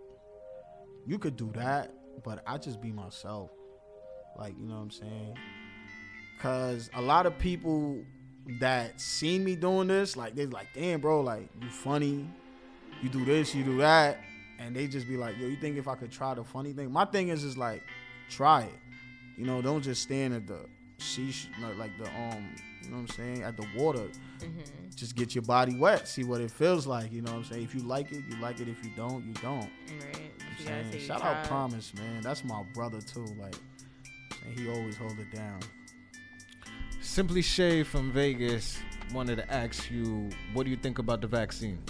[1.06, 3.50] you could do that, but I just be myself.
[4.38, 5.38] Like, you know what I'm saying?
[6.42, 8.04] Cause a lot of people
[8.60, 12.30] that seen me doing this, like, they're like, "Damn, bro, like, you funny,
[13.02, 14.20] you do this, you do that,"
[14.60, 16.92] and they just be like, "Yo, you think if I could try the funny thing?"
[16.92, 17.84] My thing is, is like,
[18.30, 18.80] try it.
[19.38, 20.60] You know, don't just stand at the
[20.98, 21.34] sea,
[21.78, 24.08] like the um, you know what I'm saying, at the water.
[24.40, 24.90] Mm-hmm.
[24.96, 27.12] Just get your body wet, see what it feels like.
[27.12, 27.64] You know what I'm saying?
[27.64, 28.68] If you like it, you like it.
[28.68, 29.60] If you don't, you don't.
[29.60, 29.70] Right.
[29.88, 30.02] You know
[30.60, 31.06] You what I'm saying?
[31.06, 31.48] Shout out tried.
[31.48, 32.22] Promise, man.
[32.22, 33.26] That's my brother too.
[33.40, 33.56] Like,
[34.46, 35.60] and he always hold it down.
[37.02, 38.80] Simply Shay from Vegas
[39.14, 41.82] wanted to ask you, what do you think about the vaccine?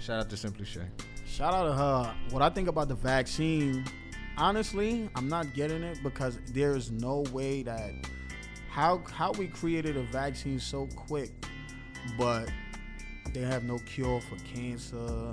[0.00, 0.86] Shout out to Simply Shay.
[1.26, 2.14] Shout out to her.
[2.30, 3.84] What I think about the vaccine,
[4.36, 7.92] honestly, I'm not getting it because there is no way that
[8.70, 11.30] how how we created a vaccine so quick,
[12.18, 12.50] but
[13.32, 15.32] they have no cure for cancer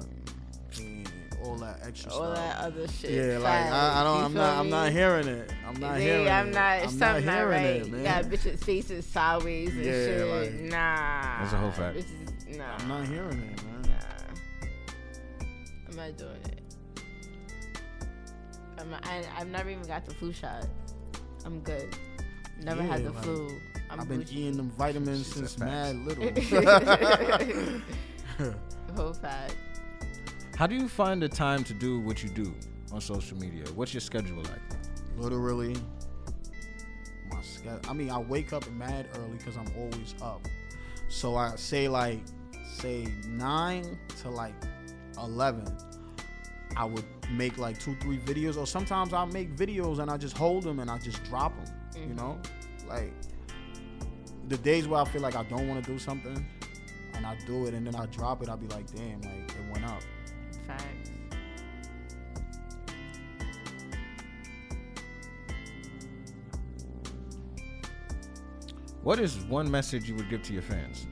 [0.79, 1.09] and
[1.43, 2.35] all that extra All stuff.
[2.35, 3.11] that other shit.
[3.11, 5.53] Yeah, like I, I don't, You I'm feel not, I'm not hearing it.
[5.67, 6.53] I'm not See, hearing I'm it.
[6.53, 6.61] not.
[6.63, 7.63] I'm not something not hearing right.
[7.81, 7.99] it, man.
[7.99, 10.27] You got bitches faces sideways and Yeah, shit.
[10.27, 11.39] like- nah.
[11.41, 11.97] That's a whole fact.
[11.97, 12.75] Bitches, nah.
[12.77, 13.76] I'm not hearing it, man.
[15.97, 16.03] Nah.
[16.03, 16.75] I'm not doing it.
[18.79, 20.67] I'm I'm, I, I've never even got the flu shot.
[21.45, 21.95] I'm good.
[22.63, 23.49] Never had the like, flu.
[23.89, 24.33] I'm I've been Gucci.
[24.33, 26.25] eating them vitamins She since mad little.
[28.95, 29.55] Whole fat.
[30.55, 32.53] How do you find the time to do what you do
[32.91, 33.63] on social media?
[33.75, 34.61] What's your schedule like?
[35.17, 35.75] Literally,
[37.31, 37.81] my schedule.
[37.89, 40.41] I mean, I wake up mad early because I'm always up.
[41.09, 42.21] So I say like,
[42.65, 44.53] say nine to like
[45.23, 45.65] eleven.
[46.75, 50.37] I would make like two, three videos, or sometimes I'll make videos and I just
[50.37, 51.73] hold them and I just drop them.
[51.95, 52.89] You know, mm-hmm.
[52.89, 53.13] like
[54.47, 56.45] the days where I feel like I don't want to do something
[57.15, 59.71] and I do it and then I drop it, I'll be like, damn, like it
[59.73, 60.01] went up.
[60.65, 61.11] Facts.
[69.03, 71.07] What is one message you would give to your fans?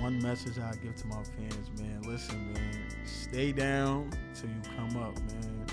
[0.00, 2.02] One message I give to my fans, man.
[2.06, 2.84] Listen, man.
[3.04, 5.66] Stay down till you come up, man.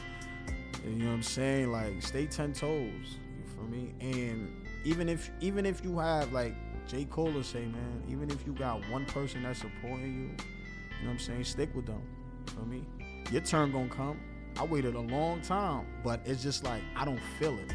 [0.84, 1.72] You know what I'm saying?
[1.72, 3.18] Like, stay ten toes.
[3.38, 3.94] You feel me?
[4.02, 6.56] And even if even if you have like
[6.88, 7.06] J.
[7.06, 11.12] Cole say, man, even if you got one person that's supporting you, you know what
[11.12, 11.44] I'm saying?
[11.44, 12.02] Stick with them.
[12.48, 12.84] You feel me?
[13.32, 14.20] Your turn gonna come.
[14.58, 17.74] I waited a long time, but it's just like I don't feel it.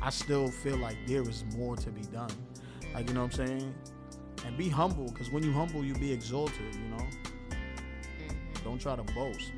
[0.00, 2.30] I still feel like there is more to be done.
[2.94, 3.74] Like you know what I'm saying?
[4.44, 6.74] And be humble, because when you humble, you be exalted.
[6.74, 8.64] You know, mm-hmm.
[8.64, 9.52] don't try to boast.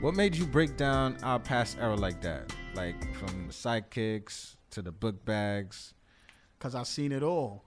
[0.00, 2.52] What made you break down our past era like that?
[2.74, 5.92] Like from the sidekicks to the book bags.
[6.58, 7.64] Cause I seen it all.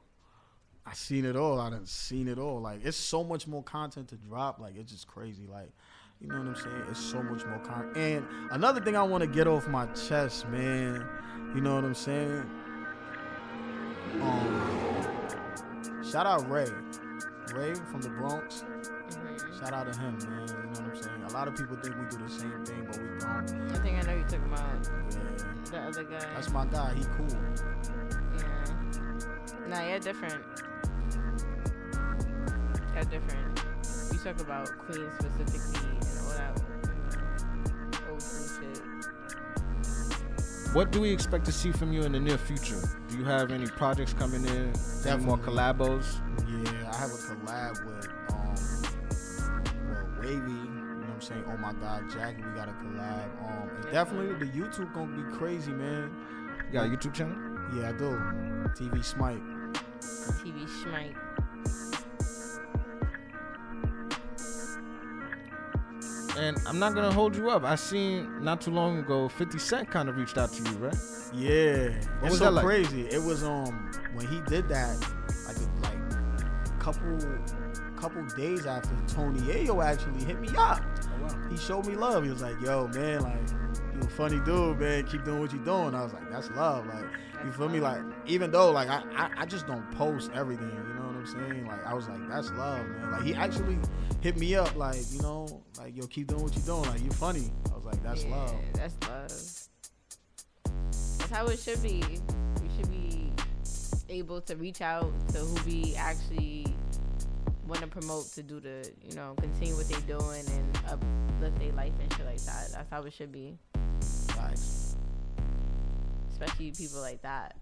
[0.85, 1.59] I seen it all.
[1.59, 2.59] I done seen it all.
[2.61, 4.59] Like it's so much more content to drop.
[4.59, 5.45] Like it's just crazy.
[5.47, 5.71] Like
[6.19, 6.83] you know what I'm saying?
[6.89, 7.97] It's so much more content.
[7.97, 11.07] And another thing I want to get off my chest, man.
[11.53, 12.49] You know what I'm saying?
[14.21, 16.67] Um, shout out Ray.
[17.53, 18.63] Ray from the Bronx.
[18.63, 19.59] Mhm.
[19.59, 20.47] Shout out to him, man.
[20.47, 21.23] You know what I'm saying?
[21.27, 23.71] A lot of people think we do the same thing, but we don't.
[23.71, 25.71] I think I know you talking about Yeah.
[25.71, 26.19] the other guy.
[26.35, 26.93] That's my guy.
[26.93, 27.27] He cool.
[28.37, 29.67] Yeah.
[29.67, 30.43] Nah, you're different.
[32.93, 33.63] You're different.
[34.11, 35.89] You talk about Queens specifically
[40.73, 42.81] What do we expect to see from you in the near future?
[43.07, 44.73] Do you have any projects coming in?
[45.05, 45.53] Any more Definitely.
[45.53, 46.05] collabos?
[46.49, 48.55] Yeah, I have a collab with um
[49.87, 51.43] well, Wavy, you know what I'm saying?
[51.47, 53.29] Oh my god, Jackie, we got a collab.
[53.45, 56.09] Um and definitely the YouTube gonna be crazy, man.
[56.67, 57.37] You got a YouTube channel?
[57.75, 58.09] Yeah, I do.
[58.75, 59.41] TV Smite.
[60.01, 61.15] TV Schmite.
[66.37, 67.63] And I'm not gonna hold you up.
[67.63, 70.95] I seen not too long ago, 50 Cent kind of reached out to you, right?
[71.33, 71.89] Yeah.
[72.19, 72.65] What it's was so that like?
[72.65, 73.07] crazy.
[73.07, 74.99] It was um when he did that,
[75.45, 77.17] like a, like couple
[77.95, 80.81] couple days after Tony Yayo actually hit me up.
[80.83, 81.49] Oh, wow.
[81.49, 82.23] He showed me love.
[82.23, 83.49] He was like, "Yo, man, like
[83.93, 85.05] you a funny dude, man.
[85.05, 87.05] Keep doing what you're doing." I was like, "That's love." Like,
[87.45, 87.79] you feel me?
[87.79, 90.69] Like, even though like I, I I just don't post everything.
[90.69, 91.67] You know what I'm saying?
[91.67, 93.77] Like, I was like, "That's love, man." Like, he actually
[94.21, 96.89] hit me up, like, you know, like, "Yo, keep doing what you're doing.
[96.89, 99.63] Like, you're funny." I was like, "That's yeah, love." That's love.
[101.19, 102.03] That's how it should be.
[102.61, 103.31] We should be
[104.09, 106.67] able to reach out to who we actually
[107.67, 111.71] want to promote to do the, you know, continue what they're doing and uplift their
[111.73, 112.69] life and shit like that.
[112.73, 113.57] That's how it should be.
[114.27, 114.97] Facts.
[116.31, 117.55] Especially people like that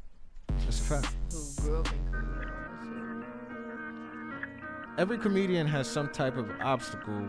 [0.47, 1.15] That's a fact.
[1.31, 4.31] who grew up in Korea and all
[4.95, 7.21] that Every comedian has some type of obstacle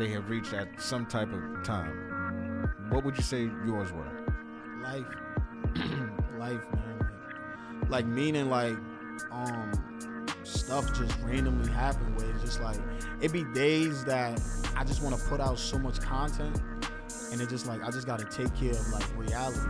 [0.00, 2.70] they have reached at some type of time.
[2.88, 4.20] What would you say yours were?
[4.82, 5.04] life
[6.38, 6.98] life man
[7.80, 8.76] like, like meaning like
[9.30, 9.70] um
[10.42, 12.78] stuff just randomly happen where it's just like
[13.20, 14.40] it be days that
[14.76, 16.60] i just want to put out so much content
[17.30, 19.60] and it just like i just gotta take care of like reality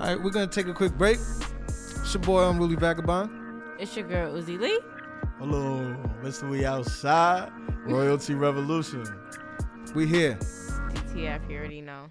[0.00, 1.18] All right, we're gonna take a quick break.
[1.66, 3.47] It's your boy, Unruly Vagabond.
[3.78, 4.80] It's your girl Uzi Lee.
[5.38, 7.50] hello mr we outside
[7.86, 9.04] royalty revolution
[9.94, 10.36] We here.
[10.92, 12.10] TTF, you already know.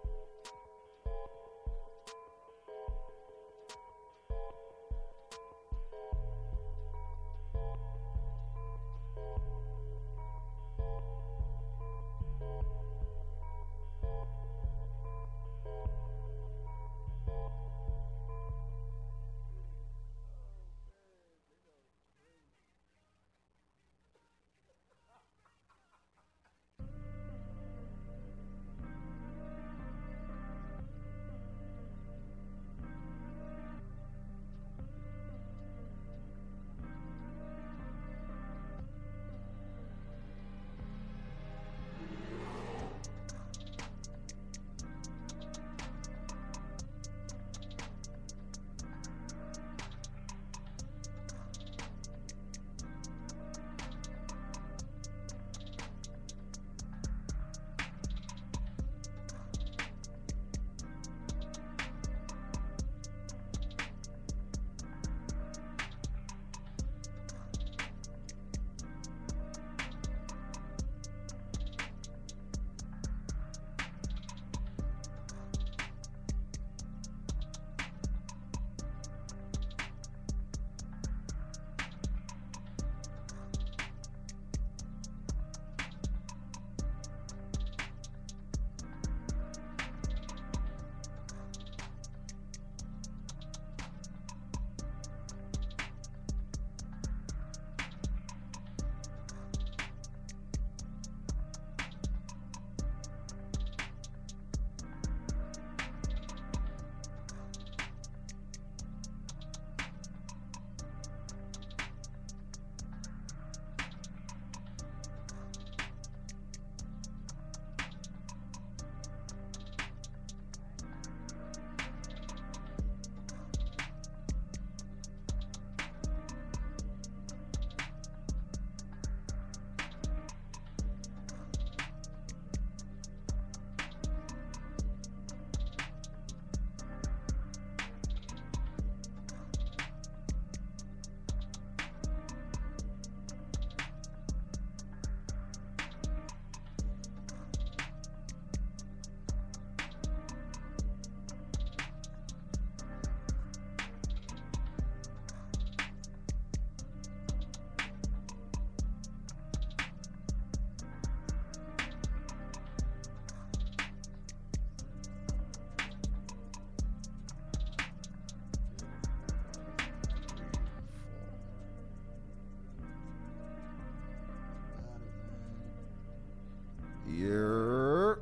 [177.21, 178.15] Yeah.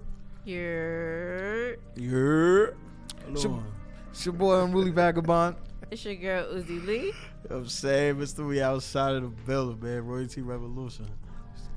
[0.44, 1.76] Yeah.
[1.96, 2.68] Yeah.
[3.30, 3.64] It's your,
[4.10, 5.56] it's your boy Unruly Vagabond.
[5.90, 7.14] It's your girl Uzi Lee.
[7.50, 8.46] I'm saying, Mr.
[8.46, 10.06] We outside of the building, man.
[10.06, 11.08] Royalty Revolution.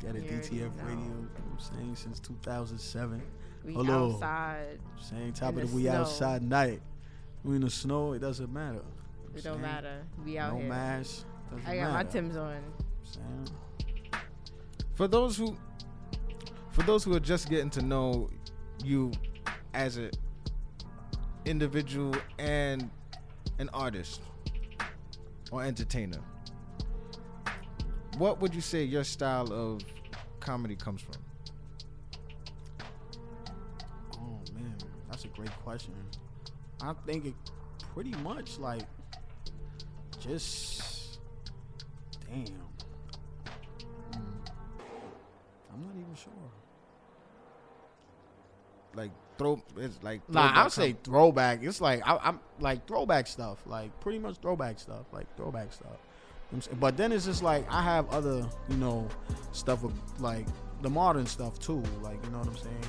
[0.03, 3.23] Got a DTF radio, I'm saying, since 2007.
[3.65, 4.15] We Hello.
[4.15, 4.81] outside.
[5.01, 5.89] Same top of the, the We.
[5.89, 6.83] Outside night.
[7.45, 8.83] We in the snow, it doesn't matter.
[9.37, 10.03] It don't matter.
[10.25, 10.69] We out no here.
[10.69, 11.25] No mask.
[11.67, 11.93] I got matter.
[11.93, 12.63] my Tim's on.
[13.05, 13.45] Same.
[14.95, 15.57] For those who
[16.73, 18.29] for those who are just getting to know
[18.83, 19.13] you
[19.75, 20.11] as an
[21.45, 22.91] individual and
[23.59, 24.23] an artist
[25.51, 26.19] or entertainer,
[28.19, 29.83] what would you say your style of
[30.41, 31.15] comedy comes from?
[34.15, 34.77] Oh man,
[35.09, 35.95] that's a great question.
[36.81, 37.35] I think it
[37.95, 38.83] pretty much like
[40.19, 41.21] just
[42.29, 42.45] damn.
[42.45, 42.53] Mm.
[45.73, 46.62] I'm not even sure.
[48.95, 51.63] Like throw, it's like Nah, I'll say throwback.
[51.63, 55.87] It's like I, I'm like throwback stuff, like pretty much throwback stuff, like throwback stuff.
[55.87, 55.99] You know
[56.49, 56.77] what I'm saying?
[56.81, 59.09] But then it's just like I have other, you know,
[59.53, 60.47] stuff of like
[60.83, 61.83] the modern stuff too.
[62.03, 62.85] Like you know what I'm saying?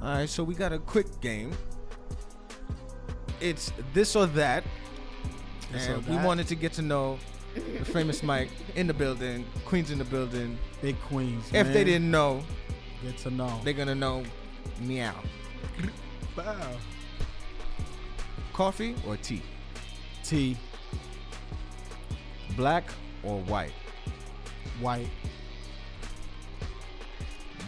[0.00, 1.52] All right, so we got a quick game.
[3.40, 4.64] It's this or that.
[5.70, 7.18] This or and we wanted to get to know
[7.54, 10.58] the famous Mike in the building, Queens in the building.
[10.80, 11.44] Big queens.
[11.52, 12.42] If they didn't know,
[13.02, 13.60] get to know.
[13.64, 14.24] they're gonna know
[14.80, 15.14] meow.
[16.36, 16.76] Bow.
[18.52, 19.42] Coffee or tea?
[20.24, 20.56] Tea.
[22.56, 22.84] Black
[23.22, 23.72] or white?
[24.80, 25.08] white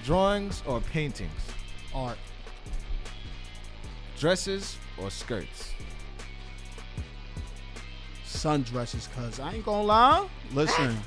[0.04, 1.30] Drawings or paintings?
[1.94, 2.18] art
[4.18, 5.73] Dresses or skirts?
[8.34, 9.10] Sundresses.
[9.14, 10.28] Cause I ain't gonna lie.
[10.52, 10.98] Listen,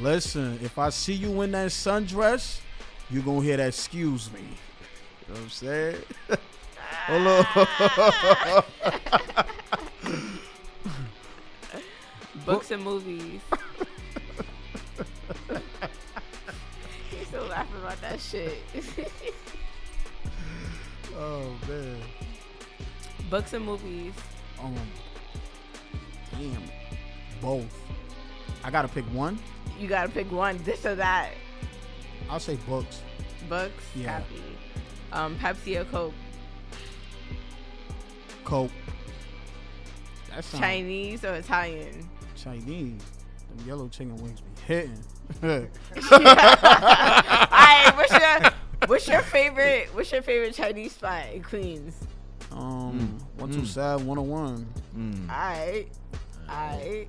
[0.00, 0.58] listen.
[0.62, 2.60] If I see you in that sundress,
[3.10, 3.68] you gonna hear that.
[3.68, 4.40] Excuse me.
[4.40, 4.46] You
[5.34, 5.96] know what I'm saying?
[7.06, 7.44] Hold on.
[12.46, 13.40] Books and movies.
[15.50, 15.58] you
[17.24, 18.58] still laughing about that shit.
[21.16, 21.96] oh man.
[23.30, 24.12] Books and movies.
[24.60, 24.74] Um.
[26.32, 26.62] Damn.
[27.40, 27.66] Both.
[28.64, 29.38] I gotta pick one.
[29.78, 30.58] You gotta pick one.
[30.64, 31.30] This or that.
[32.30, 33.00] I'll say books.
[33.48, 33.82] Books.
[33.96, 34.18] Yeah.
[34.20, 34.42] Copy.
[35.12, 36.14] Um, Pepsi or Coke.
[38.44, 38.70] Coke.
[40.30, 42.08] That sound Chinese or Italian.
[42.36, 43.02] Chinese.
[43.56, 44.98] Them yellow chicken wings be hitting.
[45.42, 45.70] Alright,
[47.96, 48.52] what's your
[48.86, 51.94] what's your favorite what's your favorite Chinese spot in Queens?
[52.50, 53.66] um, one two Mm.
[53.66, 54.66] seven one oh one.
[54.96, 55.28] Mm.
[55.30, 55.58] Alright.
[55.58, 55.88] Alright.
[56.82, 57.06] Is-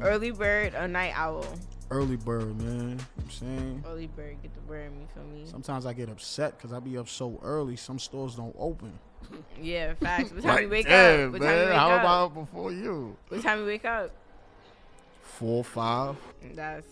[0.00, 1.44] Early bird or night owl?
[1.90, 2.66] Early bird, man.
[2.66, 3.84] You know what I'm saying.
[3.86, 5.44] Early bird, get the word in me for me.
[5.46, 7.76] Sometimes I get upset because I be up so early.
[7.76, 8.92] Some stores don't open.
[9.60, 10.32] Yeah, facts.
[10.32, 11.32] What time you wake damn, up?
[11.40, 12.00] What time you wake How up?
[12.00, 13.16] about before you?
[13.28, 14.10] what time you wake up?
[15.22, 16.16] Four, five.
[16.54, 16.86] That's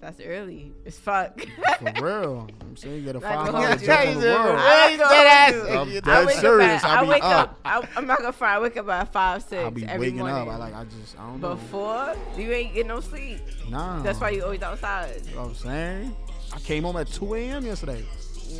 [0.00, 0.72] that's early.
[0.84, 1.40] It's fuck.
[1.78, 1.90] For real.
[1.90, 4.12] You know what I'm saying you get a Like, five hold hour jump on the
[4.12, 4.24] Jesus.
[4.24, 4.56] world.
[4.58, 5.80] I ain't gonna.
[5.80, 6.84] I'm dead serious.
[6.84, 7.50] I I be wake up.
[7.50, 7.60] up.
[7.64, 8.56] I, I'm not gonna front.
[8.56, 10.36] I wake up at five, six I be every waking morning.
[10.36, 10.48] up.
[10.48, 11.54] I like I just I don't know.
[11.54, 13.40] Before you ain't get no sleep.
[13.68, 14.02] Nah.
[14.02, 15.20] That's why you always outside.
[15.28, 16.16] You know what I'm saying?
[16.52, 17.64] I came home at 2 a.m.
[17.64, 18.04] yesterday.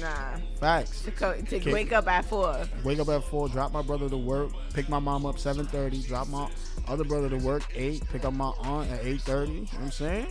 [0.00, 1.02] Nah, Facts.
[1.02, 1.72] to, co- to Okay.
[1.72, 2.56] wake up at four.
[2.84, 6.28] Wake up at 4, drop my brother to work, pick my mom up 7.30, drop
[6.28, 6.48] my
[6.86, 9.48] other brother to work 8, pick up my aunt at 8.30.
[9.48, 10.26] You know what I'm saying?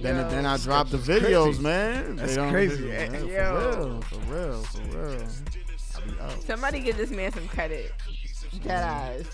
[0.00, 0.28] Then, Yo.
[0.28, 1.62] then I drop the videos, crazy.
[1.62, 2.16] man.
[2.16, 2.84] That's They don't- crazy.
[2.86, 5.22] man, For real, for real, for real.
[5.96, 6.42] I be up.
[6.46, 7.92] Somebody give this man some credit.
[8.62, 9.26] Dead eyes.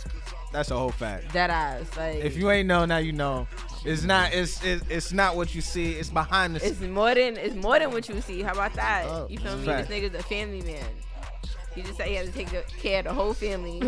[0.53, 1.33] That's a whole fact.
[1.33, 1.87] Dead eyes.
[1.97, 3.47] Like If you ain't know, now you know.
[3.85, 4.33] It's not.
[4.33, 5.93] It's it's, it's not what you see.
[5.93, 6.65] It's behind the.
[6.67, 8.43] It's more than it's more than what you see.
[8.43, 9.07] How about that?
[9.09, 9.65] Oh, you feel me?
[9.67, 9.89] fact.
[9.89, 10.85] This nigga's a family man.
[11.75, 13.81] He just said he had to take the- care of the whole family.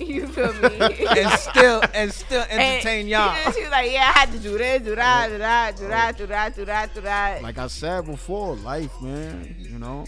[0.06, 0.78] you feel me?
[0.80, 3.34] and still and still And entertain y'all.
[3.34, 5.76] He, just, he was like, yeah, I had to do this, do that, do that,
[5.76, 7.42] do that, do that, do that, do that.
[7.42, 9.56] Like I said before, life, man.
[9.58, 10.04] You know?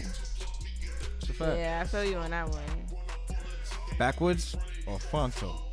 [1.17, 1.57] It's a fact.
[1.57, 2.61] yeah, I feel you on that one.
[3.97, 4.55] Backwards
[4.87, 5.63] or fronto?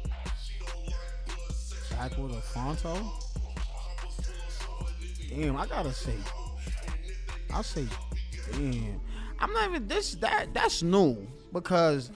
[1.90, 3.10] Backwards or Fonto?
[5.28, 6.14] Damn, I gotta say.
[7.52, 7.86] I'll say,
[8.52, 9.00] damn.
[9.38, 12.10] I'm not even this that that's new because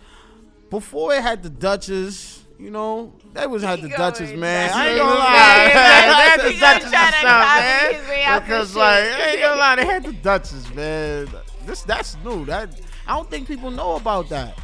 [0.75, 4.41] before it had the Duchess, you know, they was had the He Duchess, man.
[4.41, 5.65] that's I ain't gonna lie.
[5.65, 8.41] was They had the Duchess try and to stuff, copy his way man.
[8.41, 11.29] Because like, I ain't gonna lie, they had the Duchess, man.
[11.67, 12.45] This that's new.
[12.47, 14.59] That I don't think people know about that.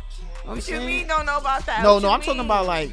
[0.45, 1.83] I'm What you mean don't know about that?
[1.83, 2.91] No, What no, I'm talking about like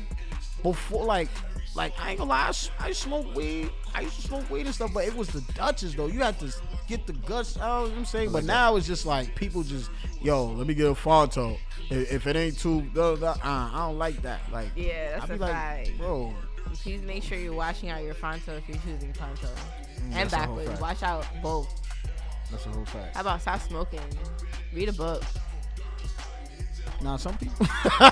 [0.64, 1.30] before, like,
[1.76, 3.70] like I ain't gonna lie, I, s- I smoke weed.
[3.96, 6.08] I used to smoke weed and stuff, but it was the Duchess though.
[6.08, 6.54] You had to
[6.88, 7.84] get the guts out.
[7.84, 9.90] You know what I'm saying, but now it's just like people just,
[10.22, 11.58] yo, let me get a Fonto.
[11.90, 14.42] If, if it ain't too, da, da, uh, I don't like that.
[14.52, 15.98] Like, Yeah, that's I be a like, fact.
[15.98, 16.34] bro,
[16.74, 19.48] Please make sure you're washing out your fronto if you're choosing fronto.
[20.04, 20.82] and that's a whole backwards.
[20.82, 21.74] Watch out both.
[22.52, 23.16] That's a whole fact.
[23.16, 24.00] How about stop smoking?
[24.74, 25.24] Read a book.
[27.02, 27.66] Nah, some people.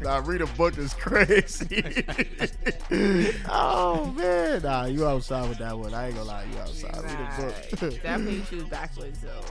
[0.00, 1.82] nah, read a book is crazy.
[3.48, 5.94] oh man, nah, you outside with that one.
[5.94, 6.94] I ain't gonna lie, you outside.
[6.94, 8.02] Nah, Read a book.
[8.02, 9.42] definitely choose backwards though.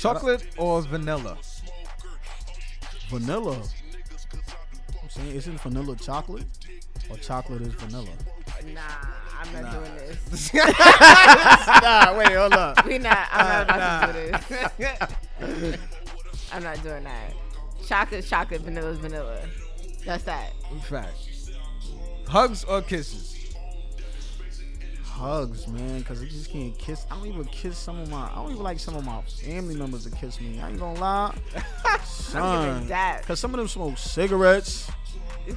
[0.00, 1.36] Chocolate or vanilla?
[3.10, 3.56] vanilla.
[5.02, 6.46] I'm saying, isn't vanilla chocolate
[7.10, 8.08] or chocolate is vanilla?
[8.72, 8.80] Nah,
[9.38, 10.54] I'm not doing this.
[11.82, 12.86] nah, wait, hold up.
[12.86, 13.28] We not.
[13.32, 14.30] I'm not about to do
[15.58, 15.78] this.
[16.52, 17.34] I'm not doing that.
[17.86, 19.40] Chocolate's chocolate, vanilla's vanilla.
[20.06, 20.52] That's that.
[20.82, 21.14] Fact.
[22.28, 23.36] Hugs or kisses?
[25.20, 27.04] Hugs, man, cause I just can't kiss.
[27.10, 28.30] I don't even kiss some of my.
[28.30, 30.58] I don't even like some of my family members to kiss me.
[30.58, 31.34] I ain't gonna lie,
[32.04, 32.86] son.
[32.86, 33.26] that.
[33.26, 34.90] Cause some of them smoke cigarettes.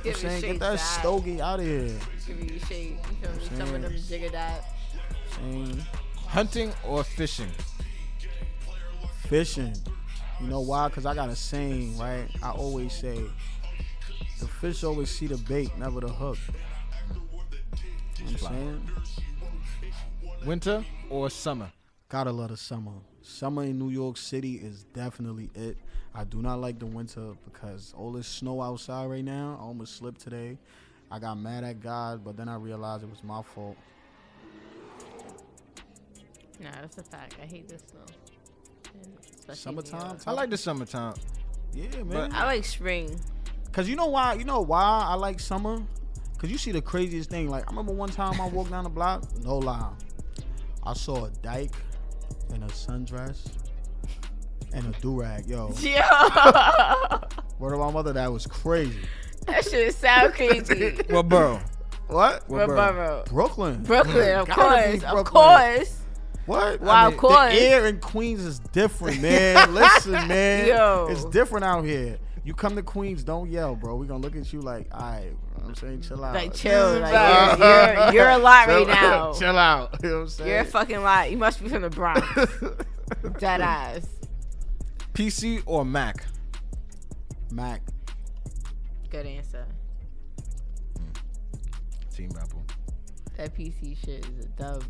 [0.04, 0.80] Just I'm me saying, get that that.
[0.80, 1.98] stogie out of here.
[2.28, 2.98] Give me shake.
[2.98, 3.58] You feel me?
[3.58, 4.66] Some of them jigger that.
[5.38, 5.82] Saying,
[6.28, 7.52] Hunting or fishing?
[9.30, 9.74] fishing.
[10.42, 10.90] You know why?
[10.90, 12.28] Cause I got a saying, right?
[12.42, 13.18] I always say,
[14.42, 16.38] the fish always see the bait, never the hook.
[18.18, 18.90] You know what I'm saying?
[20.46, 21.72] Winter or summer?
[22.10, 22.92] Gotta love the summer.
[23.22, 25.78] Summer in New York City is definitely it.
[26.14, 29.58] I do not like the winter because all this snow outside right now.
[29.60, 30.58] I almost slipped today.
[31.10, 33.78] I got mad at God, but then I realized it was my fault.
[36.60, 37.36] Nah, that's a fact.
[37.42, 38.02] I hate this snow.
[39.40, 40.18] Especially Summertime?
[40.28, 41.16] I like the summertime.
[41.74, 42.34] Yeah, man.
[42.34, 43.18] I like spring.
[43.72, 44.34] Cause you know why?
[44.34, 45.82] You know why I like summer?
[46.38, 47.50] Cause you see the craziest thing.
[47.50, 49.24] Like I remember one time I walked down the block.
[49.44, 49.90] No lie,
[50.86, 51.74] I saw a dyke
[52.54, 53.48] in a sundress
[54.74, 55.46] and a do rag.
[55.48, 56.00] Yo, Yo,
[57.60, 58.98] word of my mother, that was crazy.
[59.48, 60.98] that shit sound crazy.
[61.10, 61.60] What borough?
[62.08, 62.48] What?
[62.50, 62.76] What What borough?
[62.94, 63.24] borough?
[63.28, 63.84] Brooklyn.
[63.84, 65.26] Brooklyn, of Gotta be course, of Brooklyn.
[65.26, 66.00] course.
[66.46, 66.82] What?
[66.82, 67.54] Wow, of course.
[67.54, 69.74] The air in Queens is different, man.
[69.74, 70.68] Listen, man.
[70.68, 71.08] Yo.
[71.10, 72.18] It's different out here.
[72.44, 73.96] You come to Queens, don't yell, bro.
[73.96, 75.32] We gonna look at you like, all right,
[75.66, 76.34] I'm saying chill out.
[76.36, 79.34] Like chill, like you're, you're, you're a lot right Chill- now.
[79.40, 79.96] chill out.
[80.04, 80.50] You know what I'm saying?
[80.50, 81.32] You're a fucking lot.
[81.32, 82.28] You must be from the Bronx.
[83.40, 84.06] Dead ass.
[85.14, 86.26] PC or Mac?
[87.52, 87.82] Mac.
[89.10, 89.66] Good answer.
[91.00, 92.16] Mm.
[92.16, 92.64] Team Apple.
[93.38, 94.84] That PC shit is a dub.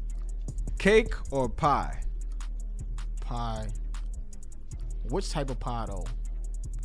[0.80, 2.02] Cake or pie?
[3.20, 3.68] pie.
[5.10, 6.06] Which type of pie though?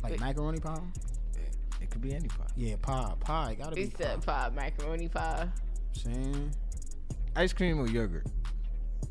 [0.03, 0.19] Like Wait.
[0.19, 0.79] macaroni pie?
[1.89, 2.45] It could be any pie.
[2.55, 3.13] Yeah, pie.
[3.19, 3.55] Pie.
[3.57, 3.97] Gotta be We pie.
[4.03, 5.47] said pie, macaroni pie.
[5.93, 6.51] Saying
[7.35, 8.27] Ice cream or yogurt?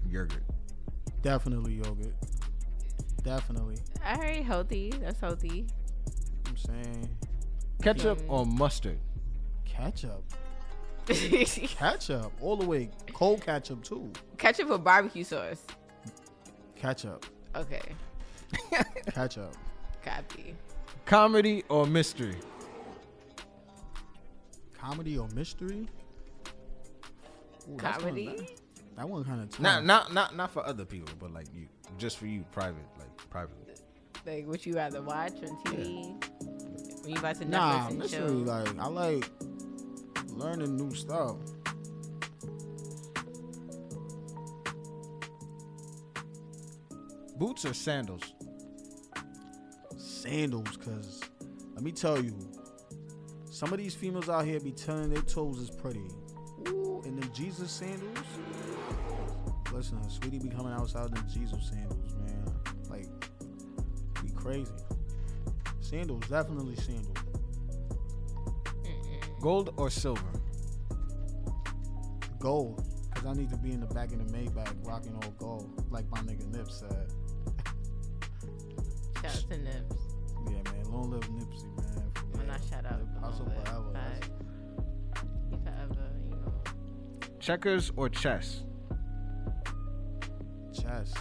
[0.09, 0.43] Yogurt.
[1.23, 2.15] definitely yogurt.
[3.25, 3.79] Definitely.
[4.07, 4.91] All right, healthy.
[5.01, 5.67] That's healthy.
[6.47, 7.09] I'm saying
[7.83, 8.31] Ketchup Mm.
[8.31, 8.99] or mustard?
[9.65, 10.23] ketchup.
[11.09, 12.33] Ketchup.
[12.41, 12.91] All the way.
[13.13, 14.13] Cold ketchup too.
[14.37, 15.65] Ketchup or barbecue sauce?
[16.77, 17.27] Ketchup.
[17.57, 17.83] Okay,
[19.13, 19.53] Ketchup.
[20.05, 20.55] copy.
[21.07, 22.37] Comedy or mystery?
[24.81, 25.89] Comedy or mystery?
[27.71, 28.27] Ooh, that's one- Comedy?
[28.37, 31.67] that, that one kind of Not not not not for other people, but like you,
[31.99, 33.75] just for you, private, like privately.
[34.27, 37.03] Like, what you rather watch on TV?
[37.03, 38.19] When you about to Netflix Nah, and mystery.
[38.27, 38.35] chill?
[38.35, 39.31] Like I like
[40.31, 41.37] learning new stuff.
[47.37, 48.35] Boots or sandals?
[49.97, 51.21] sandals because
[51.75, 52.35] let me tell you
[53.59, 56.07] some of these females out here be telling their toes is pretty.
[56.69, 58.17] Ooh, and the jesus sandals?
[59.73, 62.53] Listen sweetie be coming outside in them jesus sandals man.
[62.89, 63.09] Like
[64.23, 64.71] be crazy.
[65.81, 67.19] Sandals definitely sandals.
[69.41, 70.23] Gold or silver?
[72.39, 72.81] gold
[73.13, 76.09] because i need to be in the back of the maybach rocking all gold like
[76.13, 77.09] my nigga nip said.
[79.17, 79.97] Shout out to Nips.
[80.47, 81.78] yeah man long live nipsey
[83.31, 84.31] Hussle long forever that's- Facts.
[85.65, 86.53] Forever, you know.
[87.41, 88.65] Checkers or chess?
[90.73, 91.13] chess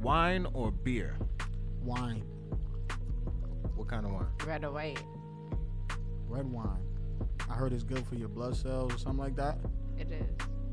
[0.00, 1.16] Wine or beer?
[1.84, 2.22] wine
[3.76, 4.26] What kind of wine?
[4.46, 5.02] Red or white?
[6.28, 6.80] red wine.
[7.50, 9.58] I heard it's good for your blood cells or something like that.
[9.98, 10.24] It is.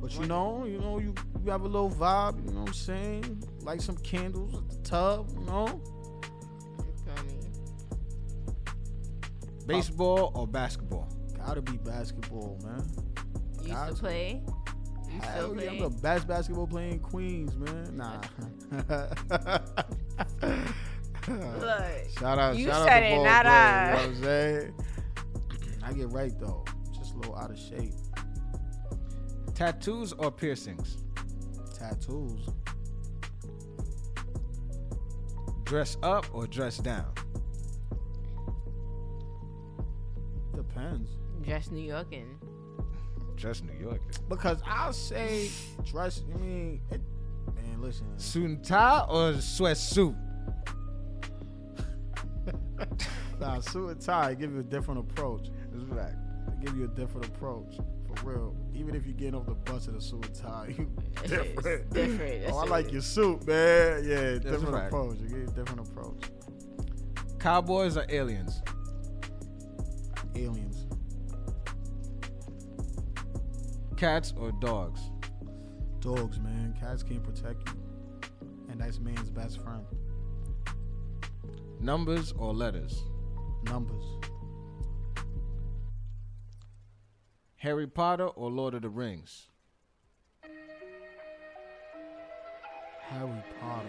[0.02, 1.14] But you know, you know, you,
[1.44, 3.44] you have a little vibe, you know what I'm saying?
[3.62, 5.82] Light some candles at the tub, you know?
[9.70, 11.08] Baseball or basketball?
[11.38, 12.84] Gotta be basketball, man.
[13.62, 13.94] You used Gotcha.
[13.94, 14.42] to play.
[15.12, 17.96] You still Hell yeah, I'm the best basketball player in Queens, man.
[17.96, 18.22] Nah.
[21.28, 23.86] Look, shout out, you shout said out it, to ball not player, I.
[23.86, 24.74] You know what I'm saying?
[25.84, 26.66] I get right though.
[26.98, 27.94] Just a little out of shape.
[29.54, 30.98] Tattoos or piercings?
[31.78, 32.50] Tattoos.
[35.64, 37.14] Dress up or dress down?
[40.80, 41.10] Depends.
[41.46, 42.26] just New Yorkin.
[43.36, 44.02] Dress New York.
[44.28, 45.50] Because I'll say
[45.86, 46.24] dress.
[46.34, 47.00] I mean, it,
[47.56, 48.06] man, listen.
[48.18, 50.16] Suit and tie or sweatsuit?
[53.40, 55.48] Nah, suit and tie give you a different approach.
[55.72, 56.12] That's right.
[56.60, 57.78] They give you a different approach.
[58.16, 58.56] For real.
[58.74, 60.92] Even if you get off the bus in a suit and tie, you
[61.24, 61.94] It's different.
[61.94, 62.46] different.
[62.54, 62.92] Oh, I like it.
[62.94, 64.04] your suit, man.
[64.06, 64.88] Yeah, different right.
[64.88, 65.20] approach.
[65.22, 66.22] You get a different approach.
[67.40, 68.62] Cowboys or aliens?
[70.36, 70.69] Aliens.
[74.00, 75.02] Cats or dogs?
[76.00, 76.74] Dogs, man.
[76.80, 77.76] Cats can't protect you.
[78.70, 79.84] And that's man's best friend.
[81.82, 83.04] Numbers or letters?
[83.64, 84.06] Numbers.
[87.58, 89.50] Harry Potter or Lord of the Rings?
[93.02, 93.86] Harry Potter.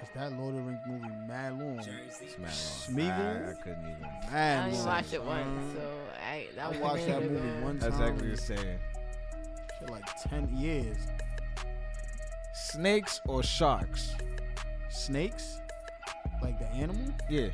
[0.00, 1.78] Because that Lord of the Rings movie mad long.
[1.78, 3.46] It's mad long.
[3.46, 4.34] I, I couldn't even.
[4.34, 5.92] I only watched it once, so
[6.28, 7.64] I that I watched that movie ago.
[7.64, 8.14] one That's time.
[8.14, 8.78] exactly the same.
[9.78, 10.96] For like 10 years.
[12.54, 14.14] Snakes or sharks?
[14.90, 15.60] Snakes?
[16.42, 17.12] Like the animal?
[17.28, 17.48] Yeah.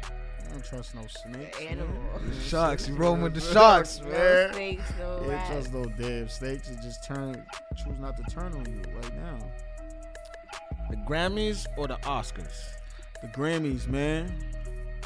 [0.46, 1.58] I don't trust no snakes.
[1.58, 1.70] The man.
[1.78, 2.02] animal.
[2.46, 2.88] Sharks.
[2.88, 4.52] You rolling with the sharks, No man.
[4.52, 5.50] snakes, no You ain't rats.
[5.50, 7.44] trust no damn snakes and just turn,
[7.76, 9.38] choose not to turn on you right now.
[10.90, 12.74] The Grammys or the Oscars?
[13.22, 14.30] The Grammys, man.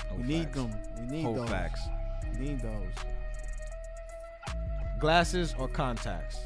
[0.09, 0.71] Whole we need them.
[0.99, 1.49] We need Whole those.
[1.49, 1.81] facts.
[2.33, 2.93] We need those.
[4.99, 6.41] Glasses or contacts?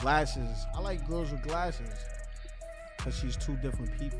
[0.00, 0.66] Glasses.
[0.74, 1.88] I like girls with glasses.
[2.98, 4.18] Cause she's two different people.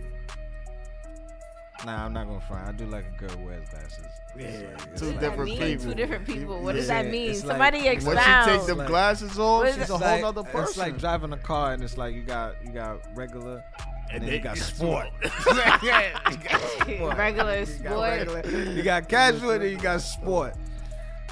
[1.86, 2.68] Nah, I'm not gonna front.
[2.68, 4.04] I do like a girl who wears glasses.
[4.38, 5.84] Yeah, like- two What does that different people.
[5.86, 6.62] Two different people.
[6.62, 7.30] What does Yeah, that mean?
[7.30, 8.50] it's Somebody Once you Once expound.
[8.50, 10.62] you take them Like- glasses off, she's a whole like- nother person.
[10.68, 13.64] It's like driving a car and it's like you got you got regular
[14.12, 15.06] and, then you got sport.
[15.22, 16.60] Regular You got,
[16.96, 17.16] sport.
[17.18, 20.54] regular, you got casual and then you got sport.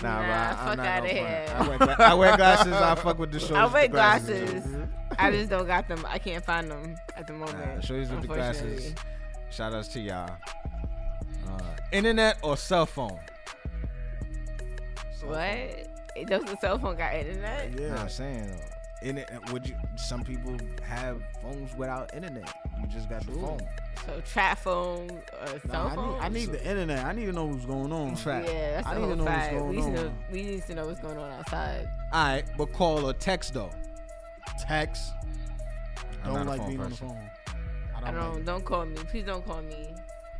[0.03, 1.55] Nah, Nah, bro, I- I'm fuck outta gonna here.
[1.57, 2.73] I wear, gla- I wear glasses.
[2.73, 3.57] I fuck with the shorties.
[3.57, 4.51] I wear glasses.
[4.65, 4.89] glasses.
[5.19, 6.05] I just don't got them.
[6.09, 7.59] I can't find them at the moment.
[7.59, 8.95] Nah, shorties with the glasses.
[9.51, 10.31] Shout outs to y'all.
[11.49, 11.59] Uh,
[11.93, 13.19] internet or cell phone?
[15.25, 15.39] What?
[16.17, 17.73] It does the cell phone got internet?
[17.73, 17.87] Yeah.
[17.89, 18.01] Yeah.
[18.03, 18.61] I'm saying.
[19.03, 19.77] Internet, would you?
[19.97, 22.53] Some people have phones without internet.
[22.81, 23.61] You just got the phone.
[24.07, 26.13] So trap phone or uh, cell Nah, I, phone?
[26.13, 27.05] need, I need the internet.
[27.05, 28.17] I need to know what's going on.
[28.17, 28.47] Fact.
[28.49, 30.67] Yeah, that's I the need to whole know what's going We need, to, we need
[30.67, 31.89] to know what's going on outside.
[32.13, 33.71] All right, but call or text though.
[34.67, 35.13] Text.
[36.25, 37.09] I'm Don't like being person.
[37.09, 37.31] on the phone.
[37.95, 38.35] I I don't, don't.
[38.37, 38.97] like Don't call me.
[39.11, 39.89] Please don't call me.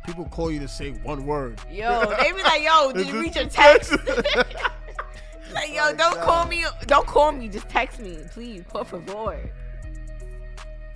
[0.05, 1.59] People call you to say one word.
[1.71, 3.91] Yo, they be like, yo, did you read your text?
[5.53, 6.65] like, yo, don't call uh, me.
[6.87, 7.47] Don't call me.
[7.49, 8.63] Just text me, please.
[8.67, 9.39] Por favor.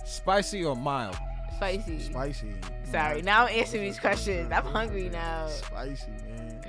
[0.04, 1.16] Spicy or mild?
[1.56, 1.98] Spicy.
[2.00, 2.54] Spicy.
[2.90, 3.22] Sorry.
[3.22, 4.50] Now I'm answering these questions.
[4.52, 5.48] I'm hungry now.
[5.48, 6.60] Spicy, man.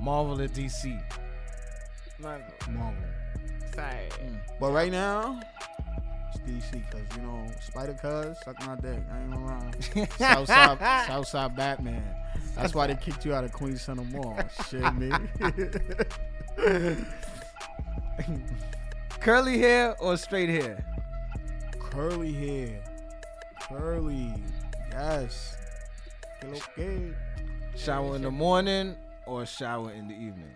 [0.00, 1.00] Marvel or DC?
[2.18, 2.46] Marvel.
[2.70, 3.02] Marvel.
[3.74, 4.08] Sorry.
[4.22, 4.40] Mm.
[4.60, 5.40] But right now,
[6.28, 9.02] it's DC because you know Snyder Cut suck my dick.
[9.10, 9.70] I ain't gonna lie.
[10.18, 12.02] Southside, Southside Batman.
[12.56, 14.38] That's why they kicked you out of Queens Center Mall.
[14.68, 15.10] Shit, me.
[19.20, 20.84] Curly hair or straight hair?
[21.78, 22.82] Curly hair.
[23.68, 24.34] Curly.
[24.90, 25.56] Yes.
[26.40, 27.14] Que lo que?
[27.76, 28.94] Shower in the morning
[29.26, 30.50] or shower in the evening?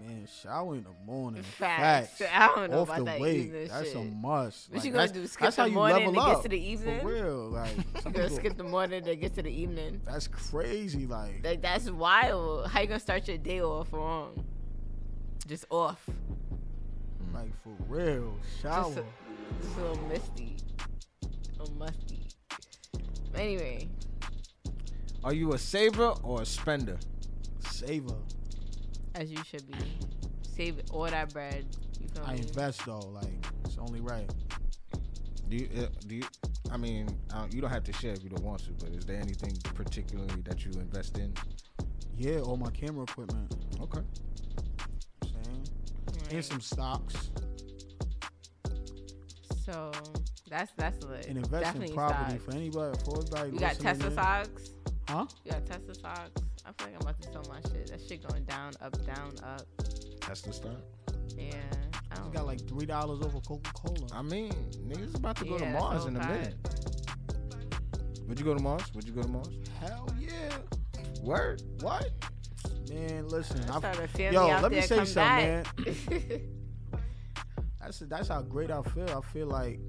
[0.00, 1.42] Man, shower in the morning.
[1.42, 2.18] Facts.
[2.18, 2.32] Facts.
[2.32, 3.36] I don't know Off about the that weight.
[3.46, 3.96] evening That's shit.
[3.96, 4.70] a must.
[4.70, 5.26] What Like, you gonna that's- do?
[5.26, 6.42] Skip that's how the you morning level to get up.
[6.42, 7.00] to the evening?
[7.00, 7.48] For real.
[7.50, 10.00] Like, some You gonna people- skip the morning to get to the evening?
[10.04, 11.06] that's crazy.
[11.06, 12.68] Like, Like that's wild.
[12.68, 14.44] How you gonna start your day off wrong?
[15.48, 16.08] Just off.
[17.34, 18.34] like for real.
[18.62, 18.84] Shower.
[18.94, 19.04] Just a,
[19.62, 20.56] just a little misty.
[21.24, 22.26] A little musty.
[23.34, 23.88] Anyway,
[25.24, 26.98] Are you a saver or a spender?
[27.70, 28.16] Saver.
[29.14, 29.78] as you should be.
[30.42, 31.64] Save all that bread.
[32.00, 32.40] You feel I me?
[32.40, 32.98] invest though.
[32.98, 33.32] Like,
[33.64, 34.28] it's only right.
[35.48, 35.68] Do you?
[35.76, 36.22] Uh, do you?
[36.70, 39.06] I mean, uh, you don't have to share if you don't want to, but is
[39.06, 41.32] there anything particularly that you invest in?
[42.16, 43.54] Yeah, all my camera equipment.
[43.80, 44.00] Okay.
[44.00, 45.64] you know what I'm saying.
[46.24, 46.32] Right.
[46.32, 47.30] And some stocks.
[49.70, 49.92] So
[50.48, 51.26] that's that's lit.
[51.26, 52.44] And invest Definitely in property stocks.
[52.44, 52.98] for anybody.
[53.04, 53.50] For everybody.
[53.52, 54.12] You got Tesla in.
[54.12, 54.70] stocks.
[55.08, 55.26] Huh?
[55.44, 56.42] You got Tesla stocks.
[56.64, 57.86] I feel like I'm about to sell my shit.
[57.88, 59.62] That shit going down, up, down, up.
[60.26, 60.76] That's the start.
[61.36, 61.52] Yeah.
[62.10, 64.06] I You don't got like three dollars over Coca Cola.
[64.14, 64.52] I mean,
[64.86, 66.54] niggas about to go Yeah, to Mars all in a minute.
[68.26, 68.82] Would you go to Mars?
[68.94, 69.48] Would you go to Mars?
[69.80, 70.56] Hell yeah.
[71.22, 71.62] Word.
[71.80, 72.10] What?
[72.90, 73.60] Man, listen.
[73.70, 75.66] I I, started a family yo, out let me say something, back.
[76.10, 76.40] man.
[77.88, 79.08] That's that's how great I feel.
[79.08, 79.80] I feel like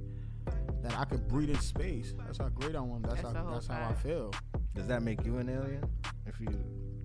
[0.83, 2.13] that I could breathe in space.
[2.25, 3.03] That's how great I want.
[3.03, 4.31] That's, That's how that's how I feel.
[4.73, 5.83] Does that make you an alien
[6.25, 6.47] if you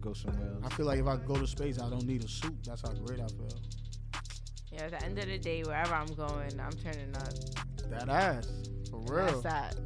[0.01, 2.55] go somewhere I feel like if I go to space, I don't need a suit.
[2.65, 3.49] That's how great I feel.
[4.71, 7.91] yeah, at the end of the day, wherever I'm going, I'm turning up.
[7.91, 8.49] That ass,
[8.89, 9.41] for real.
[9.41, 9.77] That's that.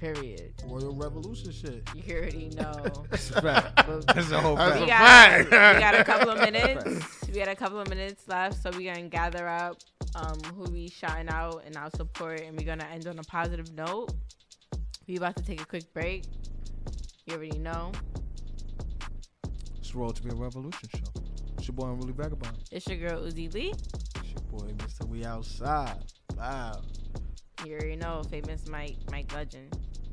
[0.00, 0.54] Period.
[0.64, 1.86] Royal Revolution shit.
[1.94, 2.72] You already know.
[3.10, 3.86] That's a fact.
[4.06, 4.80] That's a whole That's fact.
[4.80, 7.28] we a got, we got a couple of minutes.
[7.28, 9.76] We got a couple of minutes left, so we're gonna gather up
[10.14, 13.74] um, who we shouting out and our support, and we're gonna end on a positive
[13.74, 14.10] note.
[15.06, 16.24] We about to take a quick break.
[17.26, 17.92] You already know.
[19.78, 21.22] It's Royal to be a Revolution show.
[21.58, 22.56] It's your boy Unruly Vagabond.
[22.72, 23.74] It's your girl Uzi Lee.
[23.74, 25.06] It's your boy, Mr.
[25.06, 26.04] We outside.
[26.38, 26.80] Wow.
[27.66, 29.76] You already know, famous Mike, Mike Legend.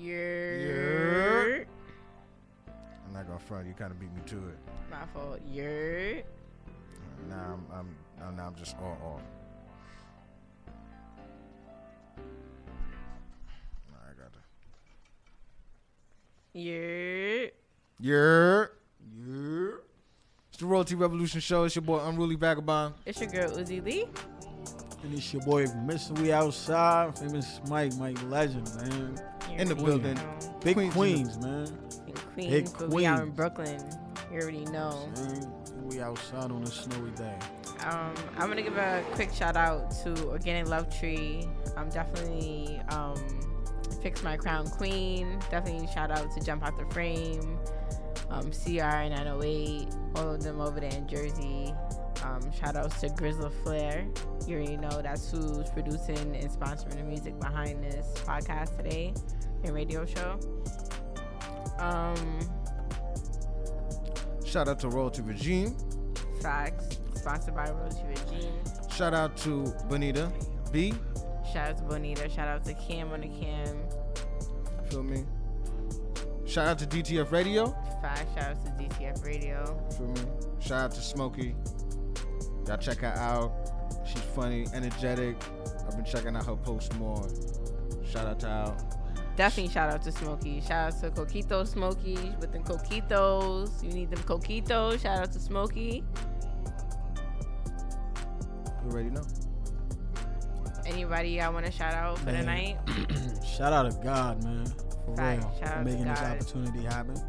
[0.00, 1.64] You're
[3.06, 3.66] I'm not gonna front.
[3.66, 4.58] You kind of beat me to it.
[4.90, 5.40] my fault.
[5.50, 6.22] You're
[7.28, 7.88] Now I'm, I'm,
[8.18, 9.22] now- now I'm just all off.
[13.90, 14.38] Nah, I got to.
[16.58, 17.50] you're
[18.00, 18.66] Yeah.
[19.20, 19.70] Yeah.
[20.50, 21.64] It's the Royalty Revolution show.
[21.64, 22.94] It's your boy Unruly Vagabond.
[23.06, 24.06] it's your girl Uzi Lee.
[25.04, 26.18] And it's your boy, Mr.
[26.20, 27.16] We outside.
[27.18, 29.20] Famous Mike, Mike Legend, man.
[29.58, 30.20] You In the already building.
[30.60, 31.66] Big Queens Queens, man.
[32.06, 33.82] In Queens, Big but we out in Brooklyn.
[34.32, 35.10] You already know.
[35.16, 35.52] Man,
[35.82, 37.36] We outside on a snowy day.
[37.84, 41.48] Um, I'm gonna give a quick shout out to Organic Love Tree.
[41.76, 43.16] I'm definitely um,
[44.00, 45.40] Fix My Crown Queen.
[45.50, 47.58] Definitely shout out to Jump Out the Frame,
[48.30, 51.74] um, CR 908, all of them over there in Jersey.
[52.22, 54.06] Um, shout outs to Grizzle Flair.
[54.46, 59.14] You already know that's who's producing and sponsoring the music behind this podcast today
[59.64, 60.38] and radio show.
[61.78, 62.38] Um,
[64.44, 65.76] Shout out to Royalty Regime.
[66.40, 66.98] Facts.
[67.14, 68.54] Sponsored by Royalty Regime.
[68.90, 70.32] Shout out to Bonita
[70.72, 70.94] B.
[71.52, 72.28] Shout out to Bonita.
[72.30, 73.76] Shout out to Cam on the cam.
[74.88, 75.24] Feel me?
[76.46, 77.66] Shout out to DTF Radio.
[78.00, 78.34] Facts.
[78.34, 79.78] Shout out to DTF Radio.
[79.96, 80.20] Feel me?
[80.60, 81.54] Shout out to Smokey.
[82.66, 83.52] Y'all check her out.
[84.06, 85.36] She's funny, energetic.
[85.86, 87.28] I've been checking out her posts more.
[88.10, 88.97] Shout out to Al.
[89.38, 90.60] Definitely shout out to Smokey.
[90.60, 93.80] Shout out to Coquito Smokey with them coquitos.
[93.84, 95.00] You need them coquitos.
[95.00, 96.02] Shout out to Smokey.
[98.84, 99.22] You already know.
[100.86, 102.46] Anybody I want to shout out for the Man.
[102.46, 102.78] night?
[103.46, 104.66] Shout out to God, man.
[105.06, 105.44] For Facts.
[105.44, 105.52] real.
[105.52, 106.32] Shout for out to making this God.
[106.32, 107.22] opportunity happen.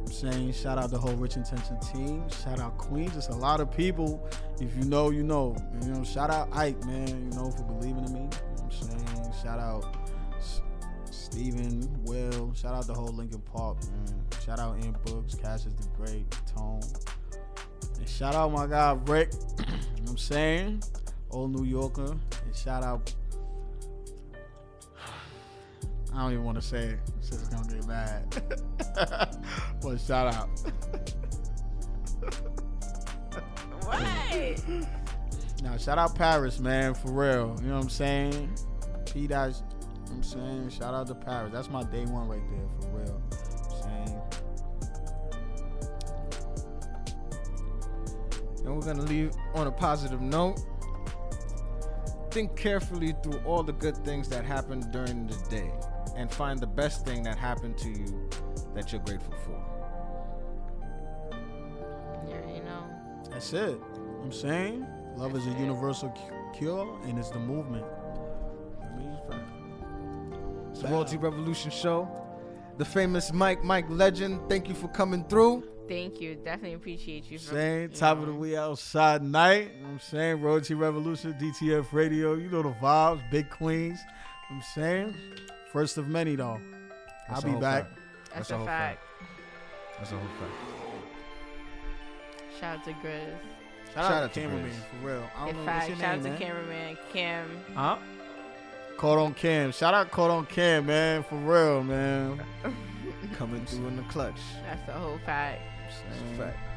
[0.00, 2.28] I'm saying shout out the whole Rich Intention team.
[2.30, 3.16] Shout out Queens.
[3.16, 4.28] It's a lot of people.
[4.60, 5.54] If you know, you know.
[5.82, 8.20] You know, shout out Ike, man, you know, for believing in me.
[8.22, 9.32] You know I'm saying?
[9.40, 10.03] Shout out
[11.34, 12.54] Steven, Will.
[12.54, 14.24] Shout out the whole Lincoln Park, man.
[14.46, 16.80] Shout out In Books, Cassius the Great, Tone.
[17.98, 19.32] And shout out my guy Rick.
[19.58, 19.72] you know
[20.02, 20.84] what I'm saying?
[21.32, 22.12] Old New Yorker.
[22.12, 23.12] And shout out
[26.14, 26.98] I don't even want to say it.
[27.20, 28.22] Shit's gonna get mad.
[29.82, 30.48] but shout out.
[33.80, 34.64] What?
[35.64, 37.56] Now shout out Paris, man, for real.
[37.60, 38.56] You know what I'm saying?
[39.12, 39.54] P dash.
[40.06, 40.70] You know what I'm saying?
[40.70, 41.52] Shout out to Paris.
[41.52, 43.06] That's my day one right there, for real.
[43.06, 43.18] You know
[43.68, 44.20] what I'm saying?
[48.64, 50.60] And we're gonna leave on a positive note.
[52.30, 55.70] Think carefully through all the good things that happened during the day
[56.16, 58.28] and find the best thing that happened to you
[58.74, 59.60] that you're grateful for.
[62.28, 62.84] Yeah, you know.
[63.30, 63.56] That's it.
[63.56, 64.86] You know what I'm saying?
[65.16, 66.12] Love is a universal
[66.56, 67.84] cure and it's the movement.
[70.74, 72.08] I mean, It's the Royalty Revolution Show.
[72.78, 75.62] The famous Mike, Mike Legend, thank you for coming through.
[75.88, 76.34] Thank you.
[76.34, 77.38] Definitely appreciate you.
[77.38, 79.72] For, saying you top of the we outside night.
[79.76, 82.34] You know I'm saying Royalty Revolution, DTF Radio.
[82.34, 84.00] You know the vibes, Big Queens.
[84.50, 85.14] You know I'm saying
[85.72, 86.58] first of many though.
[87.28, 87.84] That's I'll be back.
[87.84, 87.98] fact.
[88.34, 89.00] That's, a a whole fact.
[89.98, 90.52] That's a whole fact.
[92.58, 93.34] Shout out to Grizz.
[93.94, 95.00] Shout, Shout out out to to cameraman Grizz.
[95.00, 95.22] for real.
[95.36, 96.32] I In don't know what's fact, your shout name, out man.
[96.38, 97.46] to cameraman Kim.
[97.74, 97.96] Huh?
[99.04, 99.70] Caught on Cam.
[99.70, 101.22] Shout out Caught on Cam, man.
[101.24, 102.42] For real, man.
[103.36, 104.40] Coming through in the clutch.
[104.62, 105.60] That's the whole fact.
[106.08, 106.38] That's a mm.
[106.38, 106.73] fact.